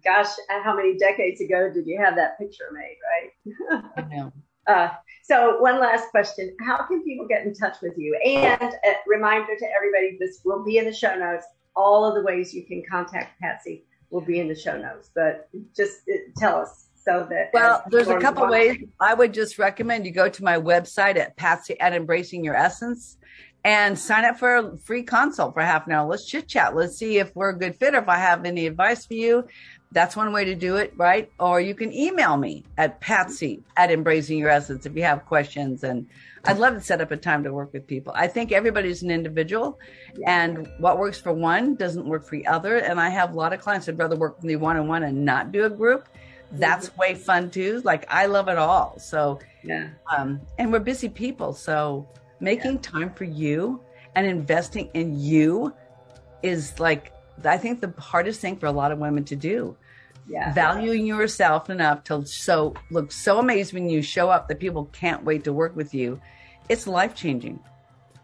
gosh, 0.06 0.30
how 0.64 0.74
many 0.74 0.98
decades 0.98 1.42
ago 1.42 1.70
did 1.74 1.86
you 1.86 2.00
have 2.02 2.16
that 2.16 2.38
picture 2.40 2.72
made, 2.72 2.98
right? 3.12 3.84
I 3.98 4.02
know. 4.16 4.32
Uh, 4.68 4.90
so 5.24 5.58
one 5.62 5.80
last 5.80 6.10
question. 6.12 6.54
How 6.60 6.86
can 6.88 7.02
people 7.06 7.26
get 7.26 7.46
in 7.46 7.54
touch 7.54 7.78
with 7.82 7.94
you? 7.98 8.20
And 8.26 8.62
a 8.62 8.96
reminder 9.08 9.56
to 9.58 9.66
everybody, 9.74 10.18
this 10.20 10.42
will 10.44 10.62
be 10.62 10.78
in 10.78 10.84
the 10.84 10.94
show 10.94 11.16
notes. 11.16 11.46
All 11.78 12.04
of 12.04 12.16
the 12.16 12.22
ways 12.22 12.54
you 12.54 12.66
can 12.66 12.84
contact 12.92 13.40
Patsy 13.40 13.86
will 14.10 14.20
be 14.26 14.42
in 14.42 14.50
the 14.50 14.56
show 14.56 14.78
notes, 14.78 15.10
but 15.16 15.48
just 15.74 16.00
uh, 16.14 16.18
tell 16.36 16.58
us 16.58 16.87
so 17.08 17.26
that. 17.30 17.52
Well, 17.54 17.84
there's 17.90 18.10
a 18.10 18.20
couple 18.20 18.48
ways. 18.48 18.84
I 19.00 19.14
would 19.14 19.34
just 19.34 19.58
recommend 19.58 20.06
you 20.06 20.12
go 20.12 20.30
to 20.30 20.44
my 20.44 20.58
website 20.58 21.18
at 21.18 21.36
Patsy 21.38 21.80
at 21.80 21.94
Embracing 21.94 22.44
Your 22.44 22.56
Essence 22.56 23.18
and 23.64 23.98
sign 23.98 24.26
up 24.26 24.38
for 24.38 24.56
a 24.56 24.78
free 24.78 25.04
consult 25.04 25.54
for 25.54 25.62
half 25.62 25.88
an 25.88 25.94
hour. 25.94 26.08
Let's 26.08 26.26
chit 26.26 26.48
chat. 26.48 26.76
Let's 26.76 26.98
see 26.98 27.18
if 27.18 27.36
we're 27.36 27.50
a 27.50 27.58
good 27.58 27.76
fit 27.76 27.96
or 27.96 28.00
if 28.00 28.10
I 28.10 28.18
have 28.18 28.46
any 28.46 28.68
advice 28.68 29.06
for 29.06 29.14
you. 29.14 29.48
That's 29.92 30.18
one 30.18 30.34
way 30.34 30.44
to 30.46 30.56
do 30.56 30.76
it, 30.76 30.94
right? 30.98 31.32
Or 31.40 31.62
you 31.62 31.74
can 31.74 31.94
email 31.94 32.36
me 32.36 32.66
at 32.78 33.00
Patsy 33.00 33.64
at 33.78 33.90
Embracing 33.90 34.38
Your 34.38 34.50
Essence 34.50 34.86
if 34.86 34.96
you 34.96 35.04
have 35.04 35.26
questions. 35.26 35.84
And 35.84 36.08
I'd 36.44 36.58
love 36.58 36.74
to 36.74 36.82
set 36.82 37.00
up 37.00 37.12
a 37.12 37.18
time 37.18 37.44
to 37.46 37.54
work 37.54 37.72
with 37.72 37.88
people. 37.88 38.12
I 38.16 38.28
think 38.28 38.52
everybody's 38.52 39.02
an 39.02 39.12
individual 39.12 39.80
and 40.26 40.70
what 40.80 40.98
works 40.98 41.20
for 41.20 41.32
one 41.32 41.76
doesn't 41.76 42.06
work 42.06 42.26
for 42.26 42.38
the 42.38 42.48
other. 42.48 42.78
And 42.78 43.00
I 43.00 43.10
have 43.10 43.34
a 43.34 43.38
lot 43.38 43.54
of 43.54 43.62
clients 43.62 43.86
that'd 43.86 43.98
rather 43.98 44.18
work 44.18 44.36
with 44.36 44.46
me 44.46 44.58
one 44.58 44.76
on 44.76 44.90
one 44.90 45.04
and 45.04 45.24
not 45.24 45.54
do 45.54 45.64
a 45.64 45.70
group. 45.70 46.10
That's 46.52 46.96
way 46.98 47.16
fun 47.16 47.50
too. 47.50 47.82
Like 47.84 48.06
I 48.10 48.26
love 48.28 48.48
it 48.48 48.58
all. 48.58 48.98
So, 49.00 49.40
Yeah. 49.64 49.90
um, 50.16 50.42
and 50.58 50.72
we're 50.72 50.80
busy 50.80 51.10
people. 51.10 51.54
So 51.54 52.08
making 52.40 52.80
time 52.80 53.14
for 53.14 53.26
you 53.26 53.82
and 54.16 54.26
investing 54.26 54.90
in 54.94 55.20
you 55.20 55.74
is 56.44 56.80
like, 56.80 57.12
I 57.44 57.58
think 57.58 57.82
the 57.82 57.94
hardest 58.00 58.40
thing 58.40 58.58
for 58.58 58.68
a 58.68 58.72
lot 58.72 58.92
of 58.92 59.00
women 59.00 59.24
to 59.26 59.36
do. 59.36 59.76
Yeah. 60.30 60.54
Valuing 60.54 61.06
yourself 61.06 61.70
enough 61.70 62.04
to 62.06 62.26
so 62.26 62.74
look 62.92 63.12
so 63.12 63.40
amazed 63.40 63.74
when 63.74 63.90
you 63.90 64.02
show 64.02 64.30
up 64.30 64.48
that 64.50 64.60
people 64.60 64.86
can't 64.92 65.24
wait 65.24 65.44
to 65.46 65.54
work 65.54 65.76
with 65.76 65.94
you. 65.94 66.20
It's 66.70 66.86
life 66.86 67.16
changing. 67.16 67.60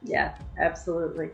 Yeah, 0.01 0.35
absolutely. 0.59 1.29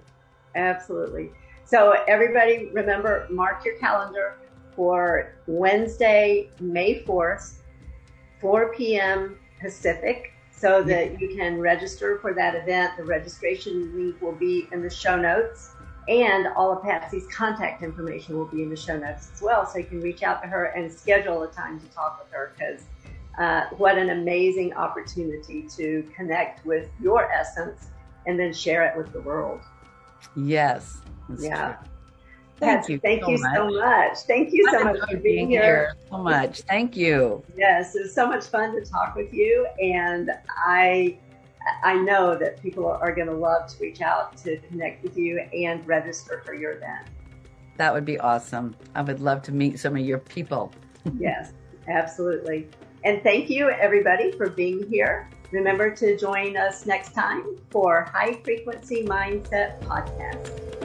Absolutely. 0.56 1.32
So, 1.66 1.96
everybody, 2.08 2.70
remember, 2.72 3.28
mark 3.32 3.66
your 3.66 3.78
calendar 3.78 4.36
for 4.80 5.34
Wednesday, 5.46 6.50
May 6.62 7.04
4th, 7.04 7.56
4 8.40 8.74
p.m. 8.74 9.38
Pacific, 9.60 10.32
so 10.52 10.82
that 10.84 11.20
you 11.20 11.36
can 11.36 11.60
register 11.60 12.18
for 12.20 12.34
that 12.34 12.56
event. 12.56 12.96
The 12.96 13.04
registration 13.04 13.94
link 13.94 14.22
will 14.22 14.32
be 14.32 14.70
in 14.72 14.82
the 14.82 14.90
show 14.90 15.18
notes, 15.18 15.72
and 16.08 16.48
all 16.56 16.72
of 16.72 16.82
Patsy's 16.82 17.28
contact 17.28 17.84
information 17.84 18.38
will 18.38 18.46
be 18.46 18.64
in 18.64 18.70
the 18.70 18.78
show 18.78 18.98
notes 18.98 19.30
as 19.34 19.42
well. 19.42 19.66
So, 19.66 19.80
you 19.80 19.84
can 19.84 20.00
reach 20.00 20.24
out 20.24 20.42
to 20.44 20.48
her 20.48 20.68
and 20.68 20.90
schedule 20.90 21.44
a 21.44 21.52
time 21.52 21.78
to 21.82 21.86
talk 21.88 22.24
with 22.24 22.32
her 22.32 22.54
because 22.58 22.84
uh, 23.38 23.66
what 23.76 23.98
an 23.98 24.12
amazing 24.12 24.72
opportunity 24.76 25.68
to 25.76 26.10
connect 26.16 26.66
with 26.66 26.88
your 27.02 27.30
essence 27.34 27.88
and 28.26 28.40
then 28.40 28.54
share 28.54 28.86
it 28.86 28.96
with 28.96 29.12
the 29.12 29.20
world. 29.20 29.60
Yes. 30.38 31.02
Yeah. 31.38 31.74
True. 31.74 31.89
Thank 32.60 32.90
you. 32.90 33.00
Thank 33.00 33.24
so 33.24 33.30
you 33.30 33.38
much. 33.40 33.56
so 33.56 33.70
much. 33.70 34.18
Thank 34.28 34.54
you 34.54 34.68
so 34.72 34.84
much 34.84 35.00
for 35.10 35.18
being 35.18 35.50
here. 35.50 35.62
here. 35.62 35.96
So 36.10 36.18
much. 36.18 36.62
Thank 36.62 36.98
you. 36.98 37.44
Yes, 37.56 37.96
it's 37.96 38.14
so 38.14 38.28
much 38.28 38.46
fun 38.46 38.74
to 38.76 38.86
talk 38.86 39.16
with 39.16 39.34
you, 39.34 39.68
and 39.82 40.32
I 40.48 41.18
I 41.84 41.96
know 41.96 42.38
that 42.38 42.62
people 42.62 42.88
are 42.88 43.14
going 43.14 43.28
to 43.28 43.34
love 43.34 43.68
to 43.68 43.78
reach 43.80 44.02
out 44.02 44.38
to 44.38 44.58
connect 44.58 45.04
with 45.04 45.18
you 45.18 45.40
and 45.54 45.86
register 45.88 46.42
for 46.46 46.54
your 46.54 46.74
event. 46.74 47.08
That 47.78 47.94
would 47.94 48.06
be 48.06 48.20
awesome. 48.20 48.76
I 48.96 49.02
would 49.02 49.20
love 49.20 49.42
to 49.44 49.52
meet 49.52 49.80
some 49.80 49.96
of 49.96 50.02
your 50.02 50.20
people. 50.20 50.72
yes, 51.20 51.54
absolutely. 51.88 52.68
And 53.04 53.24
thank 53.24 53.50
you, 53.50 53.70
everybody, 53.70 54.32
for 54.34 54.50
being 54.50 54.86
here. 54.90 55.30
Remember 55.52 55.90
to 55.96 56.18
join 56.18 56.58
us 56.58 56.86
next 56.86 57.14
time 57.14 57.58
for 57.70 58.08
High 58.12 58.34
Frequency 58.44 59.04
Mindset 59.04 59.80
Podcast. 59.82 60.79